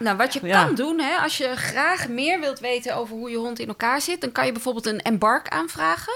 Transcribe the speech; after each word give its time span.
Nou, 0.00 0.16
wat 0.16 0.32
je 0.32 0.40
Ja. 0.46 0.64
kan 0.64 0.74
doen, 0.74 0.98
hè, 1.00 1.16
als 1.22 1.36
je 1.38 1.56
graag 1.56 2.08
meer 2.08 2.40
wilt 2.40 2.58
weten 2.60 2.96
over 2.96 3.16
hoe 3.16 3.30
je 3.30 3.36
hond 3.36 3.58
in 3.58 3.68
elkaar 3.68 4.00
zit, 4.00 4.20
dan 4.20 4.32
kan 4.32 4.46
je 4.46 4.52
bijvoorbeeld 4.52 4.86
een 4.86 5.00
embark 5.02 5.48
aanvragen. 5.48 6.12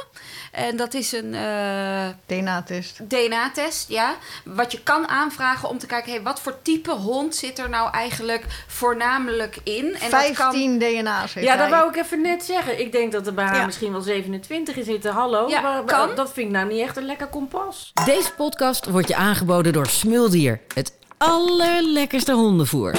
En 0.52 0.76
dat 0.76 0.94
is 0.94 1.12
een 1.12 1.34
eh, 1.34 2.06
DNA-test. 2.26 3.00
DNA-test, 3.10 3.88
ja. 3.88 4.14
Wat 4.44 4.72
je 4.72 4.82
kan 4.82 5.08
aanvragen 5.08 5.68
om 5.68 5.78
te 5.78 5.86
kijken, 5.86 6.12
hey, 6.12 6.22
wat 6.22 6.40
voor 6.40 6.62
type 6.62 6.90
hond 6.90 7.34
zit 7.36 7.58
er 7.58 7.68
nou 7.68 7.90
eigenlijk 7.90 8.44
voornamelijk 8.66 9.56
in? 9.64 9.94
En 10.00 10.10
dat 10.10 10.24
kan 10.24 10.34
15 10.34 10.78
DNA's 10.78 11.34
heeft 11.34 11.46
Ja, 11.46 11.56
dat 11.56 11.68
hij. 11.68 11.76
wou 11.78 11.88
ik 11.90 11.96
even 11.96 12.20
net 12.20 12.44
zeggen. 12.44 12.80
Ik 12.80 12.92
denk 12.92 13.12
dat 13.12 13.26
er 13.26 13.34
bij 13.34 13.44
haar 13.44 13.56
Ja. 13.56 13.64
misschien 13.66 13.92
wel 13.92 14.00
27 14.00 14.76
in 14.76 14.84
zitten. 14.84 15.12
Hallo, 15.12 15.48
Ja, 15.48 15.60
maar- 15.60 15.84
kan. 15.84 16.14
dat 16.14 16.32
vind 16.32 16.46
ik 16.46 16.52
nou 16.52 16.66
niet 16.72 16.80
echt 16.80 16.96
een 16.96 17.06
lekker 17.06 17.26
kompas. 17.26 17.90
Deze 18.04 18.32
podcast 18.36 18.86
wordt 18.90 19.08
je 19.08 19.16
aangeboden 19.16 19.72
door 19.72 19.86
Smuldier. 19.86 20.60
Het 20.74 20.92
allerlekkerste 21.18 22.32
hondenvoer. 22.32 22.94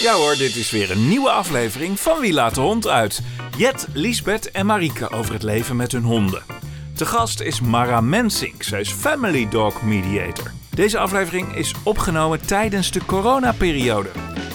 Ja 0.00 0.12
hoor, 0.14 0.36
dit 0.36 0.56
is 0.56 0.70
weer 0.70 0.90
een 0.90 1.08
nieuwe 1.08 1.30
aflevering 1.30 2.00
van 2.00 2.20
Wie 2.20 2.32
laat 2.32 2.54
de 2.54 2.60
hond 2.60 2.88
uit? 2.88 3.20
Jet, 3.56 3.86
Liesbeth 3.92 4.50
en 4.50 4.66
Marieke 4.66 5.10
over 5.10 5.32
het 5.32 5.42
leven 5.42 5.76
met 5.76 5.92
hun 5.92 6.02
honden. 6.02 6.42
De 6.96 7.06
gast 7.06 7.40
is 7.40 7.60
Mara 7.60 8.00
Mensink, 8.00 8.62
zij 8.62 8.80
is 8.80 8.90
Family 8.92 9.48
Dog 9.48 9.82
Mediator. 9.82 10.50
Deze 10.70 10.98
aflevering 10.98 11.54
is 11.54 11.74
opgenomen 11.84 12.46
tijdens 12.46 12.90
de 12.90 13.04
coronaperiode. 13.04 14.08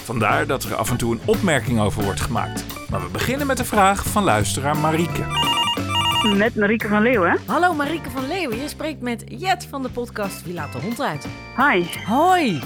Vandaar 0.04 0.46
dat 0.46 0.64
er 0.64 0.74
af 0.74 0.90
en 0.90 0.96
toe 0.96 1.12
een 1.12 1.22
opmerking 1.24 1.80
over 1.80 2.02
wordt 2.04 2.20
gemaakt. 2.20 2.64
Maar 2.90 3.02
we 3.02 3.08
beginnen 3.08 3.46
met 3.46 3.56
de 3.56 3.64
vraag 3.64 4.04
van 4.06 4.24
luisteraar 4.24 4.76
Marieke. 4.76 5.24
Met 6.36 6.54
Marieke 6.54 6.88
van 6.88 7.02
Leeuwen. 7.02 7.38
Hallo 7.46 7.74
Marieke 7.74 8.10
van 8.10 8.26
Leeuwen, 8.26 8.60
je 8.60 8.68
spreekt 8.68 9.00
met 9.00 9.24
Jet 9.26 9.66
van 9.70 9.82
de 9.82 9.88
podcast 9.90 10.42
Wie 10.44 10.54
laat 10.54 10.72
de 10.72 10.78
hond 10.78 11.00
uit. 11.00 11.26
Hi. 11.56 11.84
Hoi. 12.04 12.60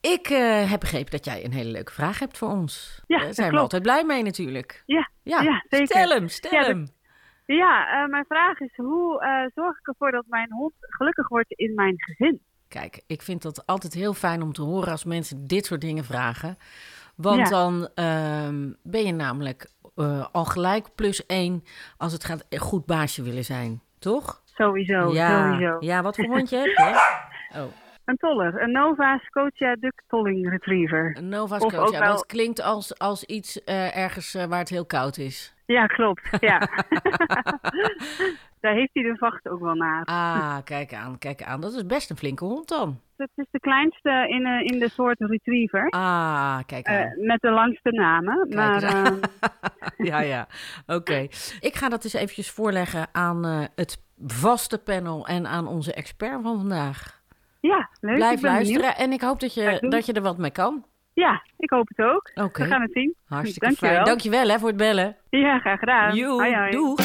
Ik 0.00 0.26
eh, 0.28 0.70
heb 0.70 0.80
begrepen 0.80 1.10
dat 1.10 1.24
jij 1.24 1.44
een 1.44 1.52
hele 1.52 1.70
leuke 1.70 1.92
vraag 1.92 2.18
hebt 2.18 2.38
voor 2.38 2.48
ons. 2.48 3.02
Ja, 3.06 3.18
Daar 3.18 3.34
zijn 3.34 3.50
we 3.52 3.58
altijd 3.58 3.82
blij 3.82 4.04
mee 4.04 4.22
natuurlijk. 4.22 4.82
Ja, 4.86 5.10
Ja, 5.22 5.40
ja, 5.42 5.64
zeker. 5.68 5.86
stel 5.86 6.08
hem, 6.08 6.28
stel 6.28 6.52
Ja, 6.52 6.58
dat- 6.58 6.66
hem. 6.68 6.88
Ja, 7.46 8.02
eh, 8.02 8.08
mijn 8.10 8.24
vraag 8.28 8.60
is 8.60 8.72
hoe 8.76 9.20
eh, 9.22 9.50
zorg 9.54 9.78
ik 9.78 9.86
ervoor 9.88 10.10
dat 10.10 10.24
mijn 10.28 10.52
hond 10.52 10.72
gelukkig 10.80 11.28
wordt 11.28 11.50
in 11.52 11.74
mijn 11.74 11.94
gezin? 11.96 12.40
Kijk, 12.68 13.02
ik 13.06 13.22
vind 13.22 13.42
dat 13.42 13.66
altijd 13.66 13.94
heel 13.94 14.14
fijn 14.14 14.42
om 14.42 14.52
te 14.52 14.62
horen 14.62 14.90
als 14.90 15.04
mensen 15.04 15.46
dit 15.46 15.66
soort 15.66 15.80
dingen 15.80 16.04
vragen. 16.04 16.58
Want 17.14 17.38
Ja. 17.38 17.44
dan 17.48 17.88
ehm, 17.94 18.72
ben 18.82 19.06
je 19.06 19.12
namelijk 19.12 19.70
al 20.32 20.44
gelijk 20.44 20.94
plus 20.94 21.26
één 21.26 21.64
als 21.96 22.12
het 22.12 22.24
gaat 22.24 22.46
goed 22.56 22.86
baasje 22.86 23.22
willen 23.22 23.44
zijn. 23.44 23.82
Toch? 23.98 24.42
Sowieso, 24.44 25.12
ja. 25.12 25.50
sowieso. 25.52 25.76
ja, 25.80 26.02
wat 26.02 26.16
voor 26.16 26.24
hondje 26.34 26.56
heb 26.56 26.66
je? 26.66 27.00
Oh, 27.58 27.64
Een 28.08 28.16
toller, 28.16 28.62
een 28.62 28.72
Nova 28.72 29.18
Scotia 29.18 29.74
Duck 29.74 30.02
Tolling 30.06 30.50
Retriever. 30.50 31.16
een 31.18 31.28
Nova 31.28 31.58
Scotia. 31.58 31.98
wel- 32.00 32.12
Dat 32.12 32.26
klinkt 32.26 32.62
als, 32.62 32.98
als 32.98 33.24
iets 33.24 33.64
eh, 33.64 33.96
ergens 33.96 34.34
eh, 34.34 34.44
waar 34.44 34.58
het 34.58 34.68
heel 34.68 34.86
koud 34.86 35.16
is. 35.16 35.54
Ja, 35.66 35.86
klopt. 35.86 36.28
Ja. 36.40 36.58
Daar 38.60 38.72
heeft 38.74 38.90
hij 38.92 39.02
de 39.02 39.16
vacht 39.18 39.48
ook 39.48 39.60
wel 39.60 39.74
naar. 39.74 40.04
Ah, 40.04 40.56
kijk 40.64 40.94
aan, 40.94 41.18
kijk 41.18 41.42
aan. 41.42 41.60
Dat 41.60 41.72
is 41.72 41.86
best 41.86 42.10
een 42.10 42.16
flinke 42.16 42.44
hond 42.44 42.68
dan. 42.68 43.00
Het 43.16 43.30
is 43.34 43.46
de 43.50 43.60
kleinste 43.60 44.10
in, 44.28 44.46
eh, 44.46 44.60
in 44.72 44.78
de 44.78 44.88
soort 44.90 45.18
Retriever. 45.20 45.88
Ah, 45.90 46.58
kijk 46.66 46.86
aan. 46.86 47.12
met 47.26 47.40
de 47.40 47.50
langste 47.50 47.90
namen. 47.90 48.48
Maar 48.54 48.82
ja, 50.10 50.20
ja. 50.20 50.46
Oké. 50.86 51.18
Ik 51.60 51.74
ga 51.74 51.88
dat 51.88 52.04
eens 52.04 52.12
eventjes 52.14 52.50
voorleggen 52.50 53.06
aan 53.12 53.44
het 53.74 54.02
vaste 54.26 54.78
panel 54.82 55.26
en 55.26 55.46
aan 55.46 55.66
onze 55.66 55.92
expert 55.94 56.42
van 56.42 56.56
vandaag. 56.58 57.17
Ja, 57.68 57.88
leuk. 58.00 58.16
Blijf 58.16 58.42
luisteren 58.42 58.80
benieuwd. 58.80 58.98
en 58.98 59.12
ik 59.12 59.20
hoop 59.20 59.40
dat 59.40 59.54
je, 59.54 59.86
dat 59.88 60.06
je 60.06 60.12
er 60.12 60.22
wat 60.22 60.38
mee 60.38 60.50
kan. 60.50 60.84
Ja, 61.14 61.42
ik 61.56 61.70
hoop 61.70 61.88
het 61.94 62.06
ook. 62.06 62.56
We 62.56 62.64
gaan 62.64 62.82
het 62.82 62.92
zien. 62.92 63.14
Hartstikke 63.28 63.66
Dankjewel. 63.66 63.94
fijn. 63.94 64.04
Dankjewel 64.06 64.48
hè, 64.48 64.58
voor 64.58 64.68
het 64.68 64.76
bellen. 64.76 65.16
Ja, 65.30 65.58
graag 65.58 65.78
gedaan. 65.78 66.14
Joe, 66.14 66.40
Hoi, 66.40 66.54
hoi. 66.54 66.70
doeg. 66.70 67.00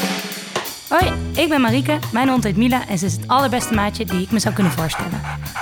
Hoi, 0.88 1.12
ik 1.36 1.48
ben 1.48 1.60
Marieke. 1.60 1.98
Mijn 2.12 2.28
hond 2.28 2.44
heet 2.44 2.56
Mila 2.56 2.88
en 2.88 2.98
ze 2.98 3.06
is 3.06 3.16
het 3.16 3.28
allerbeste 3.28 3.74
maatje 3.74 4.04
die 4.04 4.22
ik 4.22 4.30
me 4.30 4.38
zou 4.38 4.54
kunnen 4.54 4.72
voorstellen. 4.72 5.20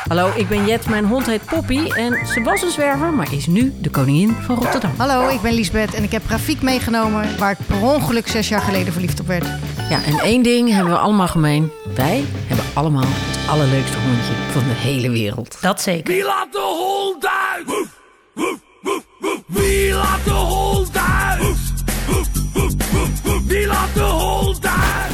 Hallo, 0.09 0.31
ik 0.37 0.49
ben 0.49 0.65
Jet. 0.67 0.89
Mijn 0.89 1.05
hond 1.05 1.27
heet 1.27 1.45
Poppy 1.45 1.91
en 1.91 2.27
ze 2.27 2.43
was 2.43 2.63
een 2.63 2.71
zwerver, 2.71 3.13
maar 3.13 3.33
is 3.33 3.47
nu 3.47 3.73
de 3.81 3.91
koningin 3.91 4.29
van 4.31 4.57
Rotterdam. 4.57 4.91
Hallo, 4.99 5.29
ik 5.29 5.41
ben 5.41 5.53
Liesbeth 5.53 5.95
en 5.95 6.03
ik 6.03 6.13
heb 6.13 6.23
Rafiek 6.29 6.63
meegenomen... 6.63 7.39
waar 7.39 7.51
ik 7.51 7.67
per 7.67 7.83
ongeluk 7.83 8.27
zes 8.29 8.49
jaar 8.49 8.61
geleden 8.61 8.93
verliefd 8.93 9.21
op 9.21 9.27
werd. 9.27 9.47
Ja, 9.91 10.03
en 10.05 10.19
één 10.19 10.43
ding 10.43 10.71
hebben 10.71 10.93
we 10.93 10.99
allemaal 10.99 11.29
gemeen. 11.29 11.71
Wij 11.95 12.25
hebben 12.47 12.65
allemaal 12.75 13.03
het 13.43 13.51
allerleukste 13.51 13.99
hondje 13.99 14.33
van 14.33 14.63
de 14.63 14.75
hele 14.75 15.11
wereld. 15.11 15.59
Dat 15.61 15.81
zeker. 15.81 16.15
Wie 16.15 16.25
laat 16.25 16.53
de 16.53 16.59
hond 16.59 17.27
uit? 17.27 17.67
Woef, 17.67 18.01
woef, 18.35 18.59
woef, 18.83 19.05
woef. 19.21 19.43
Wie 19.47 19.93
laat 19.93 20.25
de 20.25 20.31
hond 20.31 20.97
uit? 20.97 21.41
Woef, 21.41 21.59
woef, 22.07 22.29
woef, 22.53 22.93
woef, 22.93 23.23
woef. 23.23 23.47
Wie 23.47 23.67
laat 23.67 23.95
de 23.95 24.01
hond 24.01 24.67
uit? 24.67 25.13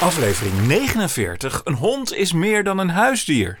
Aflevering 0.00 0.66
49. 0.66 1.60
Een 1.64 1.74
hond 1.74 2.14
is 2.14 2.32
meer 2.32 2.64
dan 2.64 2.78
een 2.78 2.90
huisdier. 2.90 3.58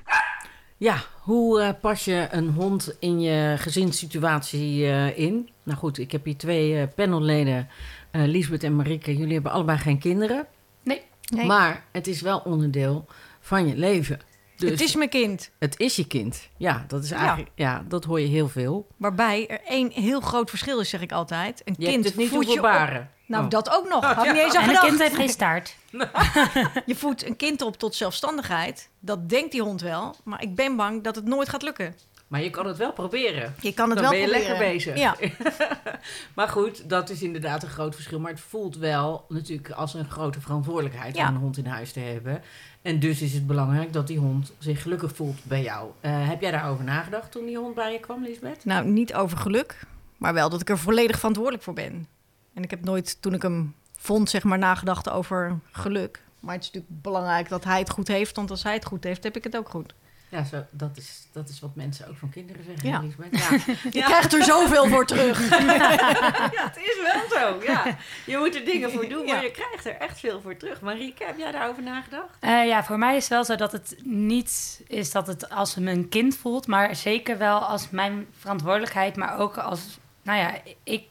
Ja, 0.76 0.96
hoe 1.20 1.60
eh, 1.60 1.68
pas 1.80 2.04
je 2.04 2.28
een 2.30 2.48
hond 2.48 2.96
in 2.98 3.20
je 3.20 3.54
gezinssituatie 3.58 4.86
eh, 4.86 5.18
in? 5.18 5.48
Nou 5.62 5.78
goed, 5.78 5.98
ik 5.98 6.12
heb 6.12 6.24
hier 6.24 6.36
twee 6.36 6.80
eh, 6.80 6.88
panelleden, 6.94 7.68
eh 8.10 8.22
Liesbeth 8.24 8.64
en 8.64 8.76
Marieke. 8.76 9.16
Jullie 9.16 9.34
hebben 9.34 9.52
allebei 9.52 9.78
geen 9.78 9.98
kinderen. 9.98 10.46
Nee. 10.82 11.02
Nee. 11.34 11.46
Maar 11.46 11.84
het 11.92 12.06
is 12.06 12.20
wel 12.20 12.38
onderdeel 12.38 13.06
van 13.44 13.66
je 13.68 13.76
leven. 13.76 14.20
Dus 14.56 14.70
Het 14.70 14.80
is 14.80 14.94
mijn 14.94 15.08
kind. 15.08 15.50
het 15.58 15.78
is 15.78 15.96
je 15.96 16.06
kind. 16.06 16.48
Ja, 16.56 16.84
dat 16.88 17.04
is 17.04 17.10
eigenlijk, 17.10 17.50
ja. 17.54 17.84
dat 17.88 18.04
hoor 18.04 18.20
je 18.20 18.26
heel 18.26 18.48
veel. 18.48 18.86
Waarbij 18.96 19.48
er 19.48 19.60
één 19.66 19.90
heel 19.92 20.20
groot 20.20 20.50
verschil 20.50 20.80
is, 20.80 20.88
zeg 20.88 21.00
ik 21.00 21.12
altijd. 21.12 21.62
Een 21.64 21.74
Je 21.78 21.84
kind 21.84 21.94
hebt 21.94 22.06
het 22.06 22.16
niet 22.16 22.28
voed 22.28 22.36
hoeven 22.36 22.52
je 22.54 22.58
op- 22.58 22.64
baren. 22.74 23.10
Nou, 23.26 23.44
Oh. 23.44 23.50
dat 23.50 23.70
ook 23.70 23.88
nog. 23.88 24.04
Had 24.14 24.26
ik 24.26 24.32
niet 24.32 24.42
eens 24.42 24.54
aan 24.56 24.62
En 24.62 24.70
een 24.70 24.80
kind 24.80 24.98
heeft 24.98 25.14
geen 25.14 25.28
staart. 25.28 25.76
Je 26.86 26.94
voedt 26.94 27.26
een 27.26 27.36
kind 27.36 27.62
op 27.62 27.76
tot 27.76 27.94
zelfstandigheid. 27.94 28.90
Dat 29.00 29.28
denkt 29.28 29.52
die 29.52 29.62
hond 29.62 29.80
wel. 29.80 30.16
Maar 30.24 30.42
ik 30.42 30.54
ben 30.54 30.76
bang 30.76 31.02
dat 31.04 31.14
het 31.16 31.24
nooit 31.24 31.48
gaat 31.48 31.62
lukken. 31.62 31.94
Maar 32.28 32.42
je 32.42 32.50
kan 32.50 32.66
het 32.66 32.76
wel 32.76 32.92
proberen. 32.92 33.54
Je 33.60 33.74
kan 33.74 33.90
het 33.90 33.98
Dan 33.98 34.10
wel 34.10 34.20
ben 34.20 34.20
je 34.20 34.26
proberen. 34.26 34.58
lekker 34.58 34.74
bezig. 34.74 34.96
Ja. 34.98 35.16
Maar 36.34 36.48
goed, 36.48 36.88
dat 36.88 37.10
is 37.10 37.22
inderdaad 37.22 37.62
een 37.62 37.68
groot 37.68 37.94
verschil. 37.94 38.20
Maar 38.20 38.30
het 38.30 38.40
voelt 38.40 38.76
wel 38.76 39.24
natuurlijk 39.28 39.70
als 39.70 39.94
een 39.94 40.10
grote 40.10 40.40
verantwoordelijkheid 40.40 41.16
Ja. 41.16 41.28
om 41.28 41.34
een 41.34 41.40
hond 41.40 41.56
in 41.56 41.66
huis 41.66 41.92
te 41.92 42.00
hebben. 42.00 42.42
En 42.82 42.98
dus 43.00 43.22
is 43.22 43.32
het 43.32 43.46
belangrijk 43.46 43.92
dat 43.92 44.06
die 44.06 44.18
hond 44.18 44.52
zich 44.58 44.82
gelukkig 44.82 45.14
voelt 45.16 45.44
bij 45.44 45.62
jou. 45.62 45.90
Eh, 46.00 46.28
heb 46.28 46.40
jij 46.40 46.50
daarover 46.50 46.84
nagedacht 46.84 47.30
toen 47.32 47.46
die 47.46 47.56
hond 47.58 47.74
bij 47.74 47.92
je 47.92 48.00
kwam, 48.00 48.22
Lisbeth? 48.22 48.64
Nou, 48.64 48.86
niet 48.86 49.14
over 49.14 49.38
geluk. 49.38 49.86
Maar 50.16 50.34
wel 50.34 50.48
dat 50.48 50.60
ik 50.60 50.68
er 50.70 50.78
volledig 50.78 51.16
verantwoordelijk 51.16 51.62
voor 51.62 51.74
ben. 51.74 52.06
En 52.54 52.62
ik 52.62 52.70
heb 52.70 52.84
nooit, 52.84 53.22
toen 53.22 53.34
ik 53.34 53.42
hem 53.42 53.74
vond, 53.98 54.30
zeg 54.30 54.42
maar, 54.44 54.58
nagedacht 54.58 55.10
over 55.10 55.58
geluk. 55.72 56.22
Maar 56.40 56.54
het 56.54 56.62
is 56.64 56.70
natuurlijk 56.70 57.02
belangrijk 57.02 57.48
dat 57.48 57.64
hij 57.64 57.78
het 57.78 57.90
goed 57.90 58.08
heeft. 58.08 58.36
Want 58.36 58.50
als 58.50 58.62
hij 58.62 58.74
het 58.74 58.84
goed 58.84 59.04
heeft, 59.04 59.24
heb 59.24 59.36
ik 59.36 59.44
het 59.44 59.56
ook 59.56 59.68
goed. 59.68 59.94
Ja, 60.34 60.44
zo, 60.44 60.64
dat, 60.70 60.96
is, 60.96 61.26
dat 61.32 61.48
is 61.48 61.60
wat 61.60 61.74
mensen 61.74 62.08
ook 62.08 62.16
van 62.16 62.30
kinderen 62.30 62.64
zeggen, 62.64 62.88
Ja. 62.88 63.02
Je 63.98 64.02
krijgt 64.02 64.32
er 64.32 64.44
zoveel 64.44 64.86
voor 64.88 65.06
terug. 65.06 65.48
ja, 65.50 66.64
het 66.64 66.76
is 66.76 66.96
wel 67.12 67.38
zo. 67.40 67.62
Ja. 67.66 67.96
Je 68.26 68.36
moet 68.38 68.54
er 68.54 68.64
dingen 68.64 68.90
voor 68.90 69.08
doen, 69.08 69.24
maar 69.26 69.34
Ja. 69.36 69.42
je 69.42 69.50
krijgt 69.50 69.86
er 69.86 69.96
echt 69.96 70.20
veel 70.20 70.40
voor 70.40 70.56
terug. 70.56 70.80
Marieke, 70.80 71.24
heb 71.24 71.38
jij 71.38 71.52
daarover 71.52 71.82
nagedacht? 71.82 72.36
Eh, 72.40 72.66
ja, 72.66 72.84
voor 72.84 72.98
mij 72.98 73.16
is 73.16 73.22
het 73.22 73.32
wel 73.32 73.44
zo 73.44 73.56
dat 73.56 73.72
het 73.72 73.96
niet 74.02 74.82
is 74.86 75.10
dat 75.12 75.26
het 75.26 75.50
als 75.50 75.74
me 75.74 75.90
een 75.90 76.08
kind 76.08 76.36
voelt, 76.36 76.66
maar 76.66 76.96
zeker 76.96 77.38
wel 77.38 77.58
als 77.58 77.90
mijn 77.90 78.26
verantwoordelijkheid, 78.38 79.16
maar 79.16 79.38
ook 79.38 79.56
als, 79.58 79.98
nou 80.22 80.38
ja, 80.38 80.52
ik 80.82 81.04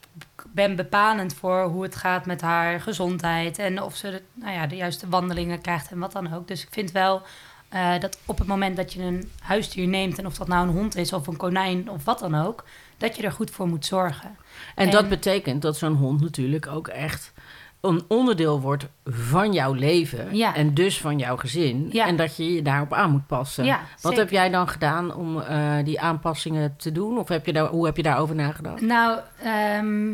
ben 0.48 0.76
bepalend 0.76 1.34
voor 1.34 1.62
hoe 1.64 1.82
het 1.82 1.96
gaat 1.96 2.26
met 2.26 2.40
haar 2.40 2.80
gezondheid 2.80 3.58
en 3.58 3.82
of 3.82 3.96
ze 3.96 4.10
de, 4.10 4.22
nou 4.34 4.52
ja, 4.52 4.66
de 4.66 4.76
juiste 4.76 5.08
wandelingen 5.08 5.60
krijgt 5.60 5.90
en 5.90 5.98
wat 5.98 6.12
dan 6.12 6.34
ook. 6.34 6.48
Dus 6.48 6.62
ik 6.62 6.68
vind 6.70 6.90
wel 6.92 7.22
eh, 7.68 7.98
dat 8.00 8.18
op 8.26 8.38
het 8.38 8.46
moment 8.46 8.76
dat 8.76 8.92
je 8.92 9.02
een 9.02 9.30
huisdier 9.40 9.86
neemt, 9.88 10.18
en 10.18 10.26
of 10.26 10.36
dat 10.36 10.48
nou 10.48 10.68
een 10.68 10.74
hond 10.74 10.96
is 10.96 11.12
of 11.12 11.26
een 11.26 11.36
konijn 11.36 11.90
of 11.90 12.04
wat 12.04 12.18
dan 12.18 12.34
ook, 12.34 12.64
dat 12.98 13.16
je 13.16 13.22
er 13.22 13.32
goed 13.32 13.50
voor 13.50 13.68
moet 13.68 13.86
zorgen. 13.86 14.36
En, 14.74 14.90
dat 14.90 15.02
En- 15.02 15.08
betekent 15.08 15.62
dat 15.62 15.76
zo'n 15.76 15.94
hond 15.94 16.20
natuurlijk 16.20 16.66
ook 16.66 16.88
echt 16.88 17.32
een 17.80 18.02
onderdeel 18.08 18.60
wordt 18.60 18.86
van 19.04 19.52
jouw 19.52 19.72
leven. 19.72 20.36
Ja. 20.36 20.54
En 20.54 20.74
dus 20.74 21.00
van 21.00 21.18
jouw 21.18 21.36
gezin. 21.36 21.88
Ja. 21.92 22.06
En 22.06 22.16
dat 22.16 22.36
je 22.36 22.54
je 22.54 22.62
daarop 22.62 22.92
aan 22.92 23.10
moet 23.10 23.26
passen. 23.26 23.64
Ja, 23.64 23.80
Wat 24.00 24.16
heb 24.16 24.30
jij 24.30 24.50
dan 24.50 24.68
gedaan 24.68 25.14
om 25.14 25.40
eh, 25.40 25.76
die 25.84 26.00
aanpassingen 26.00 26.76
te 26.76 26.92
doen? 26.92 27.18
Of 27.18 27.28
heb 27.28 27.46
je 27.46 27.52
daar, 27.52 27.66
hoe 27.66 27.86
heb 27.86 27.96
je 27.96 28.02
daarover 28.02 28.34
nagedacht? 28.34 28.80
Nou, 28.80 29.18
ehm, 29.42 30.10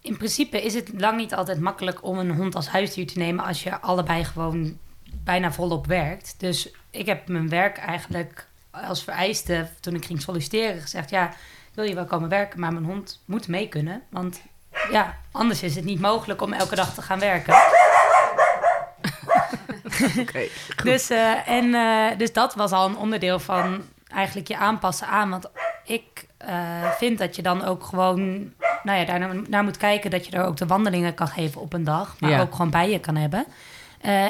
in 0.00 0.16
principe 0.16 0.62
is 0.62 0.74
het 0.74 0.90
lang 0.96 1.16
niet 1.16 1.34
altijd 1.34 1.60
makkelijk 1.60 2.04
om 2.04 2.18
een 2.18 2.30
hond 2.30 2.54
als 2.54 2.68
huisdier 2.68 3.06
te 3.06 3.18
nemen 3.18 3.44
als 3.44 3.62
je 3.62 3.80
allebei 3.80 4.24
gewoon 4.24 4.78
bijna 5.24 5.52
volop 5.52 5.86
werkt. 5.86 6.34
Dus 6.38 6.72
ik 6.94 7.06
heb 7.06 7.28
mijn 7.28 7.48
werk 7.48 7.78
eigenlijk 7.78 8.46
als 8.70 9.04
vereiste 9.04 9.68
toen 9.80 9.94
ik 9.94 10.04
ging 10.04 10.22
solliciteren 10.22 10.80
gezegd: 10.80 11.10
ja, 11.10 11.30
wil 11.74 11.84
je 11.84 11.94
wel 11.94 12.04
komen 12.04 12.28
werken, 12.28 12.60
maar 12.60 12.72
mijn 12.72 12.84
hond 12.84 13.22
moet 13.24 13.48
mee 13.48 13.68
kunnen, 13.68 14.02
want 14.08 14.40
ja, 14.90 15.16
anders 15.30 15.62
is 15.62 15.74
het 15.74 15.84
niet 15.84 16.00
mogelijk 16.00 16.42
om 16.42 16.52
elke 16.52 16.74
dag 16.74 16.94
te 16.94 17.02
gaan 17.02 17.18
werken. 17.18 17.54
Dus, 20.82 21.10
eh, 21.10 21.48
en, 21.48 21.74
eh, 21.74 22.18
dus 22.18 22.32
dat 22.32 22.54
was 22.54 22.72
al 22.72 22.88
een 22.88 22.96
onderdeel 22.96 23.38
van 23.38 23.82
eigenlijk 24.08 24.48
je 24.48 24.56
aanpassen 24.56 25.06
aan. 25.06 25.30
Want 25.30 25.50
ik 25.84 26.26
eh, 26.36 26.90
vind 26.90 27.18
dat 27.18 27.36
je 27.36 27.42
dan 27.42 27.64
ook 27.64 27.84
gewoon 27.84 28.52
nou 28.82 28.98
ja, 28.98 29.04
daar 29.04 29.48
naar 29.48 29.64
moet 29.64 29.76
kijken 29.76 30.10
dat 30.10 30.26
je 30.26 30.36
er 30.36 30.44
ook 30.44 30.56
de 30.56 30.66
wandelingen 30.66 31.14
kan 31.14 31.28
geven 31.28 31.60
op 31.60 31.72
een 31.72 31.84
dag, 31.84 32.16
maar 32.18 32.30
Ja. 32.30 32.40
ook 32.40 32.52
gewoon 32.54 32.70
bij 32.70 32.90
je 32.90 33.00
kan 33.00 33.16
hebben. 33.16 33.46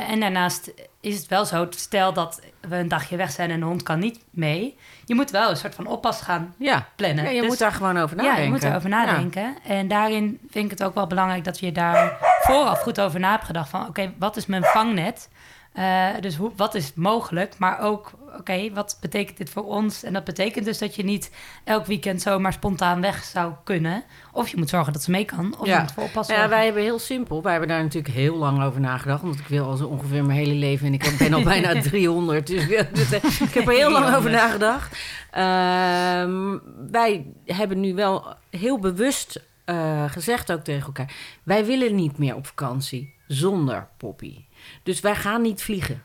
En 0.08 0.20
daarnaast 0.20 0.72
is 1.04 1.16
het 1.18 1.26
wel 1.28 1.44
zo, 1.44 1.66
stel 1.70 2.12
dat 2.12 2.40
we 2.68 2.76
een 2.76 2.88
dagje 2.88 3.16
weg 3.16 3.30
zijn 3.30 3.50
en 3.50 3.60
de 3.60 3.66
hond 3.66 3.82
kan 3.82 3.98
niet 3.98 4.20
mee, 4.30 4.78
je 5.04 5.14
moet 5.14 5.30
wel 5.30 5.50
een 5.50 5.56
soort 5.56 5.74
van 5.74 5.86
oppas 5.86 6.20
gaan 6.20 6.54
Ja, 6.58 6.86
plannen. 6.96 7.24
ja 7.24 7.30
je 7.30 7.40
Dus- 7.40 7.48
moet 7.48 7.58
daar 7.58 7.72
gewoon 7.72 7.98
over 7.98 8.16
nadenken. 8.16 8.38
ja, 8.40 8.44
je 8.46 8.50
moet 8.52 8.62
erover 8.62 8.88
nadenken. 8.88 9.56
En 9.66 9.88
daarin 9.88 10.38
vind 10.50 10.64
ik 10.64 10.70
het 10.70 10.84
ook 10.84 10.94
wel 10.94 11.06
belangrijk 11.06 11.44
dat 11.44 11.58
je 11.58 11.72
daar 11.72 12.16
vooraf 12.40 12.80
goed 12.80 13.00
over 13.00 13.20
na 13.20 13.30
hebt 13.30 13.44
gedacht. 13.44 13.68
Van 13.68 13.86
oké, 13.88 14.12
wat 14.18 14.36
is 14.36 14.46
mijn 14.46 14.64
vangnet? 14.64 15.28
Eh, 15.74 16.08
dus 16.20 16.36
hoe, 16.36 16.50
wat 16.56 16.74
is 16.74 16.92
mogelijk? 16.94 17.54
Maar 17.58 17.80
ook, 17.80 18.10
oké, 18.38 18.70
wat 18.72 18.98
betekent 19.00 19.36
dit 19.36 19.50
voor 19.50 19.64
ons? 19.64 20.02
En 20.02 20.12
dat 20.12 20.24
betekent 20.24 20.64
dus 20.64 20.78
dat 20.78 20.94
je 20.94 21.04
niet 21.04 21.30
elk 21.64 21.86
weekend 21.86 22.22
zomaar 22.22 22.52
spontaan 22.52 23.00
weg 23.00 23.24
zou 23.24 23.52
kunnen. 23.64 24.04
Of 24.32 24.48
je 24.48 24.56
moet 24.56 24.68
zorgen 24.68 24.92
dat 24.92 25.02
ze 25.02 25.10
mee 25.10 25.24
kan. 25.24 25.54
Of 25.58 25.66
Ja. 25.66 25.74
je 25.74 25.80
moet 25.80 25.92
voor 25.92 26.02
oppas 26.02 26.26
Ja, 26.26 26.32
zorgen. 26.34 26.50
wij 26.52 26.64
hebben 26.64 26.82
heel 26.82 26.98
simpel. 26.98 27.42
Wij 27.42 27.50
hebben 27.52 27.70
daar 27.70 27.82
natuurlijk 27.82 28.14
heel 28.14 28.36
lang 28.36 28.62
over 28.62 28.80
nagedacht. 28.80 29.22
Want 29.22 29.38
ik 29.38 29.46
wil 29.46 29.64
al 29.66 29.76
zo 29.76 29.86
ongeveer 29.86 30.24
mijn 30.24 30.38
hele 30.38 30.54
leven. 30.54 30.86
En 30.86 30.92
ik 30.94 31.14
ben 31.18 31.32
al 31.32 31.42
bijna 31.42 31.80
300. 31.90 32.46
Dus, 32.46 32.66
dus, 32.92 33.12
eh, 33.12 33.24
ik 33.40 33.54
heb 33.54 33.66
er 33.68 33.74
heel 33.74 33.90
lang 33.90 34.14
over 34.14 34.30
nagedacht. 34.30 34.96
Ehm, 35.30 36.58
wij 36.90 37.26
hebben 37.44 37.80
nu 37.80 37.94
wel 37.94 38.34
heel 38.50 38.78
bewust 38.78 39.42
eh, 39.64 40.04
gezegd 40.10 40.52
ook 40.52 40.64
tegen 40.64 40.86
elkaar. 40.86 41.12
Wij 41.42 41.64
willen 41.64 41.94
niet 41.94 42.18
meer 42.18 42.34
op 42.34 42.46
vakantie 42.46 43.14
zonder 43.26 43.88
Poppy. 43.96 44.44
Dus 44.82 45.00
wij 45.00 45.14
gaan 45.14 45.42
niet 45.42 45.62
vliegen. 45.62 46.02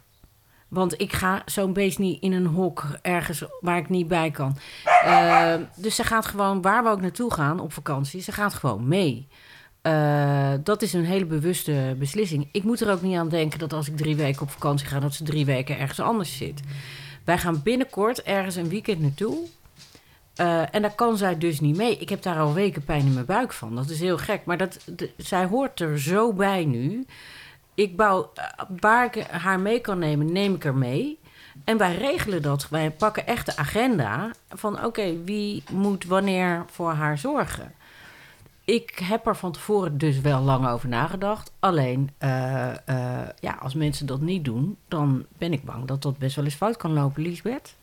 Want 0.68 1.02
ik 1.02 1.14
ga 1.14 1.42
zo'n 1.46 1.74
beest 1.74 2.00
niet 2.00 2.22
in 2.22 2.32
een 2.32 2.46
hok 2.46 2.86
ergens 3.02 3.44
waar 3.62 3.78
ik 3.78 3.90
niet 3.90 4.08
bij 4.08 4.32
kan. 4.32 4.58
Eh, 5.04 5.54
dus 5.76 5.96
ze 5.96 6.04
gaat 6.04 6.26
gewoon, 6.26 6.62
waar 6.62 6.84
we 6.84 6.90
ook 6.90 7.02
naartoe 7.02 7.34
gaan 7.34 7.60
op 7.60 7.74
vakantie, 7.74 8.22
ze 8.22 8.32
gaat 8.32 8.54
gewoon 8.54 8.88
mee. 8.88 9.28
Eh, 9.82 10.54
dat 10.64 10.82
is 10.82 10.94
een 10.94 11.06
hele 11.06 11.26
bewuste 11.26 11.96
beslissing. 12.00 12.50
Ik 12.52 12.64
moet 12.64 12.82
er 12.82 12.92
ook 12.92 13.02
niet 13.02 13.18
aan 13.18 13.30
denken 13.30 13.60
dat 13.60 13.74
als 13.74 13.88
ik 13.88 13.98
drie 13.98 14.16
weken 14.16 14.42
op 14.42 14.50
vakantie 14.52 14.88
ga, 14.88 15.00
dat 15.00 15.14
ze 15.14 15.24
drie 15.24 15.46
weken 15.46 15.80
ergens 15.80 16.00
anders 16.00 16.38
zit. 16.38 16.62
Wij 17.24 17.38
gaan 17.38 17.62
binnenkort 17.64 18.22
ergens 18.22 18.56
een 18.56 18.70
weekend 18.70 19.02
naartoe. 19.02 19.38
Eh, 20.36 20.76
en 20.76 20.82
daar 20.82 20.96
kan 20.96 21.18
zij 21.18 21.38
dus 21.38 21.60
niet 21.60 21.78
mee. 21.78 21.98
Ik 21.98 22.10
heb 22.10 22.22
daar 22.22 22.40
al 22.40 22.54
weken 22.54 22.84
pijn 22.84 23.06
in 23.06 23.14
mijn 23.14 23.26
buik 23.26 23.54
van. 23.54 23.76
Dat 23.76 23.90
is 23.90 24.00
heel 24.00 24.18
gek. 24.18 24.46
Maar 24.46 24.58
dat, 24.58 24.80
zij 25.18 25.46
hoort 25.46 25.80
er 25.80 26.00
zo 26.00 26.34
bij 26.34 26.66
nu. 26.66 27.06
Ik 27.80 27.96
bouw, 27.96 28.32
eh, 28.34 28.46
waar 28.80 29.06
ik 29.06 29.24
haar 29.24 29.60
mee 29.60 29.80
kan 29.80 30.00
nemen, 30.00 30.32
neem 30.32 30.56
ik 30.56 30.66
er 30.66 30.76
mee. 30.76 31.20
En 31.64 31.78
wij 31.78 31.96
regelen 31.96 32.42
dat. 32.42 32.70
Wij 32.70 32.92
pakken 32.92 33.28
echt 33.28 33.46
de 33.46 33.58
agenda 33.58 34.32
van 34.50 34.86
oké, 34.86 35.24
wie 35.24 35.64
moet 35.72 36.06
wanneer 36.06 36.66
voor 36.72 36.92
haar 36.92 37.18
zorgen. 37.18 37.74
Ik 38.66 39.00
heb 39.04 39.28
er 39.28 39.36
van 39.36 39.52
tevoren 39.52 39.98
dus 39.98 40.22
wel 40.22 40.42
lang 40.42 40.68
over 40.68 40.90
nagedacht. 40.90 41.52
Alleen, 41.60 42.10
eh, 42.18 42.88
eh, 42.88 43.30
ja, 43.40 43.58
als 43.60 43.74
mensen 43.74 44.06
dat 44.06 44.22
niet 44.22 44.46
doen, 44.46 44.78
dan 44.88 45.26
ben 45.38 45.54
ik 45.54 45.64
bang 45.64 45.86
dat 45.86 46.02
dat 46.02 46.18
best 46.18 46.36
wel 46.36 46.46
eens 46.46 46.56
fout 46.56 46.78
kan 46.78 46.94
lopen, 46.94 47.22
Liesbeth. 47.22 47.76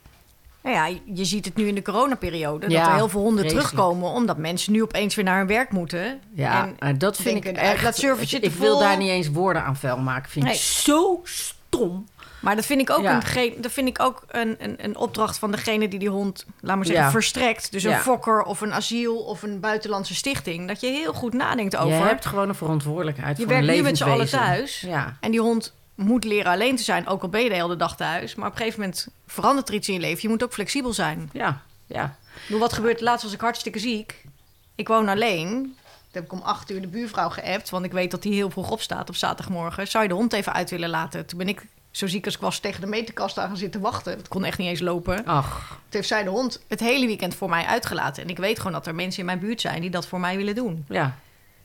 Nou 0.67 0.79
ja, 0.79 0.99
je 1.15 1.25
ziet 1.25 1.45
het 1.45 1.57
nu 1.57 1.67
in 1.67 1.75
de 1.75 1.83
coronaperiode. 1.83 2.71
Ja, 2.71 2.79
dat 2.81 2.89
er 2.89 2.95
heel 2.95 3.09
veel 3.09 3.21
honden 3.21 3.39
vreselijk. 3.39 3.67
terugkomen. 3.69 4.11
Omdat 4.11 4.37
mensen 4.39 4.73
nu 4.73 4.83
opeens 4.83 5.15
weer 5.15 5.25
naar 5.25 5.39
hun 5.39 5.47
werk 5.47 5.71
moeten. 5.73 6.21
Ja, 6.35 6.69
En 6.79 6.99
dat 6.99 7.17
vind 7.17 7.29
denken, 7.43 7.51
ik 7.51 7.57
echt... 7.57 7.83
dat 7.83 8.03
ik 8.33 8.43
ik 8.43 8.53
wil 8.53 8.79
daar 8.79 8.97
niet 8.97 9.09
eens 9.09 9.29
woorden 9.31 9.63
aan 9.65 9.77
vuil 9.77 9.99
maken. 9.99 10.25
Ik 10.25 10.31
vind 10.31 10.45
Nee. 10.45 10.55
het 10.55 10.63
zo 10.63 11.21
stom. 11.25 12.07
Maar 12.41 12.57
dat 12.57 12.67
vind 12.67 12.81
ik 12.81 12.91
ook, 12.91 13.03
Ja. 13.03 13.21
een, 13.37 13.55
dat 13.61 13.73
vind 13.73 13.89
ik 13.89 14.01
ook 14.01 14.25
een, 14.29 14.57
een, 14.59 14.75
een 14.85 14.97
opdracht 14.97 15.39
van 15.39 15.51
degene 15.51 15.89
die 15.89 15.99
die 15.99 16.09
hond, 16.09 16.47
laat 16.61 16.77
maar 16.77 16.87
zeggen, 16.87 17.05
Ja. 17.05 17.11
verstrekt. 17.11 17.73
Dus 17.73 17.83
een 17.85 17.91
Ja. 17.91 17.99
fokker 17.99 18.43
of 18.43 18.61
een 18.61 18.73
asiel 18.73 19.17
of 19.17 19.43
een 19.43 19.61
buitenlandse 19.61 20.15
stichting. 20.15 20.69
Dat 20.69 20.81
je 20.81 20.87
heel 20.87 21.13
goed 21.13 21.33
nadenkt 21.33 21.77
over. 21.77 21.97
Je 21.99 22.03
hebt 22.05 22.27
gewoon 22.27 22.49
een 22.49 22.55
verantwoordelijkheid 22.55 23.37
Je 23.37 23.43
voor 23.43 23.53
werkt 23.53 23.67
nu 23.69 23.83
met 23.83 23.97
z'n 23.97 24.05
allen 24.05 24.29
thuis. 24.29 24.81
Ja, 24.81 25.17
En 25.21 25.31
die 25.31 25.41
hond 25.41 25.75
moet 25.96 26.25
leren 26.25 26.52
alleen 26.52 26.76
te 26.76 26.82
zijn, 26.82 27.06
ook 27.06 27.22
al 27.22 27.28
ben 27.28 27.43
je 27.43 27.48
de 27.48 27.54
hele 27.54 27.76
dag 27.76 27.96
thuis. 27.96 28.34
Maar 28.34 28.46
op 28.46 28.52
een 28.52 28.58
gegeven 28.58 28.81
moment 28.81 29.08
verandert 29.26 29.69
er 29.69 29.75
iets 29.75 29.88
in 29.88 29.94
je 29.94 30.00
leven. 30.00 30.22
Je 30.22 30.28
moet 30.28 30.43
ook 30.43 30.52
flexibel 30.52 30.93
zijn. 30.93 31.31
ja, 31.32 31.62
ja. 31.87 32.16
Bedoel, 32.46 32.60
wat 32.60 32.72
gebeurt 32.72 33.00
laatst 33.00 33.25
was 33.25 33.32
ik 33.32 33.40
hartstikke 33.40 33.78
ziek. 33.78 34.25
Ik 34.75 34.88
woon 34.88 35.08
alleen. 35.08 35.48
Toen 35.48 35.75
heb 36.12 36.25
ik 36.25 36.32
om 36.32 36.40
acht 36.40 36.70
uur 36.70 36.81
de 36.81 36.87
buurvrouw 36.87 37.28
geappt, 37.28 37.70
want 37.70 37.84
ik 37.84 37.93
weet 37.93 38.10
dat 38.10 38.22
die 38.22 38.32
heel 38.32 38.50
vroeg 38.50 38.70
opstaat 38.70 39.08
op 39.08 39.14
zaterdagmorgen. 39.16 39.88
Zou 39.88 40.02
je 40.02 40.08
de 40.08 40.14
hond 40.14 40.32
even 40.32 40.52
uit 40.52 40.70
willen 40.70 40.88
laten? 40.88 41.26
Toen 41.26 41.38
ben 41.38 41.48
ik, 41.48 41.66
zo 41.90 42.06
ziek 42.06 42.25
als 42.25 42.34
ik 42.34 42.40
was, 42.40 42.58
tegen 42.58 42.81
de 42.81 42.87
meterkast 42.87 43.38
aan 43.38 43.46
gaan 43.48 43.56
zitten 43.56 43.81
wachten. 43.81 44.16
Het 44.16 44.28
kon 44.28 44.44
echt 44.44 44.58
niet 44.58 44.69
eens 44.69 44.81
lopen. 44.81 45.25
Ach, 45.25 45.69
Toen 45.69 45.78
heeft 45.88 46.08
zij 46.08 46.22
de 46.22 46.31
hond 46.31 46.62
het 46.69 46.81
hele 46.81 47.06
weekend 47.06 47.34
voor 47.34 47.48
mij 47.48 47.64
uitgelaten. 47.64 48.22
En 48.22 48.28
ik 48.28 48.38
weet 48.38 48.56
gewoon 48.56 48.72
dat 48.72 48.87
er 48.87 48.94
mensen 48.94 49.20
in 49.20 49.26
mijn 49.26 49.38
buurt 49.38 49.60
zijn 49.60 49.81
die 49.81 49.90
dat 49.90 50.06
voor 50.06 50.20
mij 50.20 50.37
willen 50.37 50.54
doen. 50.54 50.84
ja. 50.88 51.16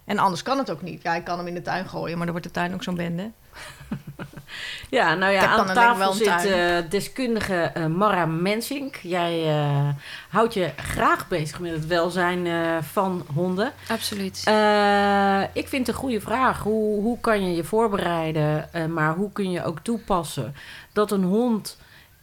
En 0.05 0.17
anders 0.17 0.43
kan 0.43 0.57
het 0.57 0.71
ook 0.71 0.81
niet. 0.81 1.01
Ja, 1.01 1.15
ik 1.15 1.23
kan 1.23 1.37
hem 1.37 1.47
in 1.47 1.53
de 1.53 1.61
tuin 1.61 1.87
gooien, 1.89 2.15
maar 2.17 2.25
dan 2.25 2.31
wordt 2.35 2.47
de 2.47 2.53
tuin 2.53 2.73
ook 2.73 2.83
zo'n 2.83 2.95
bende. 2.95 3.31
Ja, 4.89 5.15
nou 5.15 5.33
ja, 5.33 5.45
aan 5.45 5.73
tafel 5.73 6.13
zit 6.13 6.45
eh, 6.45 6.77
deskundige 6.89 7.55
eh, 7.73 7.85
Mara 7.85 8.25
Mensink. 8.25 8.95
Jij 9.01 9.47
eh, 9.47 9.89
houdt 10.29 10.53
je 10.53 10.71
graag 10.75 11.27
bezig 11.27 11.59
met 11.59 11.71
het 11.71 11.87
welzijn 11.87 12.47
eh, 12.47 12.77
van 12.91 13.25
honden. 13.33 13.71
Absoluut. 13.89 14.41
Eh, 14.45 15.41
ik 15.53 15.67
vind 15.67 15.87
het 15.87 15.95
een 15.95 16.01
goede 16.01 16.21
vraag. 16.21 16.59
Hoe, 16.63 17.01
hoe 17.01 17.19
kan 17.19 17.49
je 17.49 17.55
je 17.55 17.63
voorbereiden, 17.63 18.73
eh, 18.73 18.85
maar 18.85 19.15
hoe 19.15 19.31
kun 19.31 19.51
je 19.51 19.63
ook 19.63 19.79
toepassen 19.79 20.55
dat 20.93 21.11
een 21.11 21.23
hond 21.23 21.77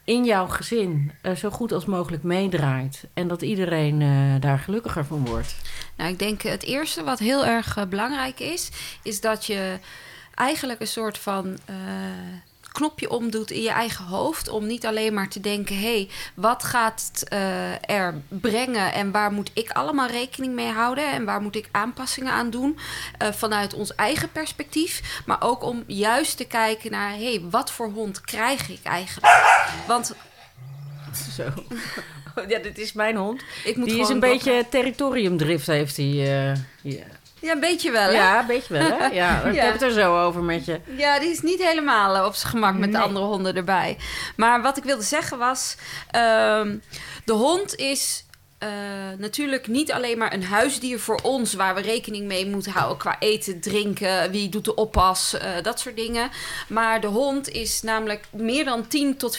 in 0.04 0.24
jouw 0.24 0.46
gezin 0.46 1.12
zo 1.36 1.50
goed 1.50 1.72
als 1.72 1.84
mogelijk 1.84 2.22
meedraait 2.22 3.04
en 3.14 3.28
dat 3.28 3.42
iedereen 3.42 4.02
eh, 4.02 4.40
daar 4.40 4.58
gelukkiger 4.58 5.04
van 5.04 5.26
wordt? 5.26 5.54
Nou, 5.96 6.10
ik 6.10 6.18
denk 6.18 6.42
het 6.42 6.62
eerste 6.62 7.04
wat 7.04 7.18
heel 7.18 7.44
erg 7.46 7.88
belangrijk 7.88 8.40
is, 8.40 8.70
is 9.02 9.20
dat 9.20 9.46
je 9.46 9.78
eigenlijk 10.38 10.80
een 10.80 10.86
soort 10.86 11.18
van 11.18 11.58
eh, 11.64 11.76
knopje 12.72 13.10
omdoet 13.10 13.50
in 13.50 13.62
je 13.62 13.70
eigen 13.70 14.04
hoofd. 14.04 14.48
Om 14.48 14.66
niet 14.66 14.86
alleen 14.86 15.14
maar 15.14 15.28
te 15.28 15.40
denken: 15.40 15.76
hé, 15.76 15.82
hey, 15.82 16.08
wat 16.34 16.64
gaat 16.64 17.10
het 17.12 17.28
eh, 17.28 17.90
er 17.90 18.20
brengen 18.28 18.92
en 18.92 19.10
waar 19.10 19.32
moet 19.32 19.50
ik 19.54 19.70
allemaal 19.70 20.08
rekening 20.08 20.54
mee 20.54 20.72
houden 20.72 21.12
en 21.12 21.24
waar 21.24 21.40
moet 21.40 21.56
ik 21.56 21.68
aanpassingen 21.70 22.32
aan 22.32 22.50
doen 22.50 22.78
eh, 23.18 23.32
vanuit 23.32 23.74
ons 23.74 23.94
eigen 23.94 24.32
perspectief. 24.32 25.22
Maar 25.26 25.42
ook 25.42 25.62
om 25.62 25.84
juist 25.86 26.36
te 26.36 26.44
kijken 26.44 26.90
naar: 26.90 27.10
hé, 27.10 27.34
hey, 27.34 27.42
wat 27.50 27.70
voor 27.70 27.90
hond 27.90 28.20
krijg 28.20 28.68
ik 28.68 28.82
eigenlijk? 28.82 29.26
Want 29.86 30.14
Zo. 31.36 31.44
Ja, 32.48 32.58
dit 32.58 32.78
is 32.78 32.92
mijn 32.92 33.16
hond. 33.16 33.42
ik 33.64 33.76
moet 33.76 33.88
Die 33.88 34.00
is 34.00 34.08
een 34.08 34.20
beetje 34.20 34.66
territoriumdrift, 34.70 35.66
heeft 35.66 35.96
hij. 35.96 36.06
ja. 36.82 37.04
Ja, 37.40 37.52
een 37.52 37.60
beetje 37.60 37.90
wel. 37.90 38.02
Hè? 38.02 38.10
ja, 38.10 38.40
een 38.40 38.46
beetje 38.46 38.72
wel, 38.74 38.98
hè? 38.98 39.06
Ja, 39.06 39.40
ik 39.44 39.54
Ja. 39.54 39.64
heb 39.64 39.72
het 39.72 39.82
er 39.82 39.90
zo 39.92 40.24
over 40.24 40.42
met 40.42 40.64
je. 40.64 40.80
Ja, 40.96 41.18
die 41.18 41.30
is 41.30 41.40
niet 41.40 41.62
helemaal 41.62 42.16
eh, 42.16 42.24
op 42.24 42.34
zijn 42.34 42.50
gemak 42.52 42.74
met 42.74 42.92
de 42.92 42.98
andere 42.98 43.24
honden 43.24 43.56
erbij. 43.56 43.96
Maar 44.36 44.62
wat 44.62 44.76
ik 44.76 44.84
wilde 44.84 45.02
zeggen 45.02 45.38
was... 45.38 45.76
ehm, 46.10 46.76
de 47.24 47.32
hond 47.32 47.74
is 47.76 48.24
eh, 48.58 48.68
natuurlijk 49.18 49.66
niet 49.66 49.92
alleen 49.92 50.18
maar 50.18 50.32
een 50.32 50.44
huisdier 50.44 51.00
voor 51.00 51.20
ons... 51.22 51.54
waar 51.54 51.74
we 51.74 51.80
rekening 51.80 52.26
mee 52.26 52.46
moeten 52.46 52.72
houden 52.72 52.98
qua 52.98 53.16
eten, 53.18 53.60
drinken... 53.60 54.30
wie 54.30 54.48
doet 54.48 54.64
de 54.64 54.74
oppas, 54.74 55.34
eh, 55.34 55.50
dat 55.62 55.80
soort 55.80 55.96
dingen. 55.96 56.30
Maar 56.68 57.00
de 57.00 57.06
hond 57.06 57.48
is 57.48 57.82
namelijk 57.82 58.24
meer 58.32 58.64
dan 58.64 58.86
10 58.86 59.16
tot 59.16 59.38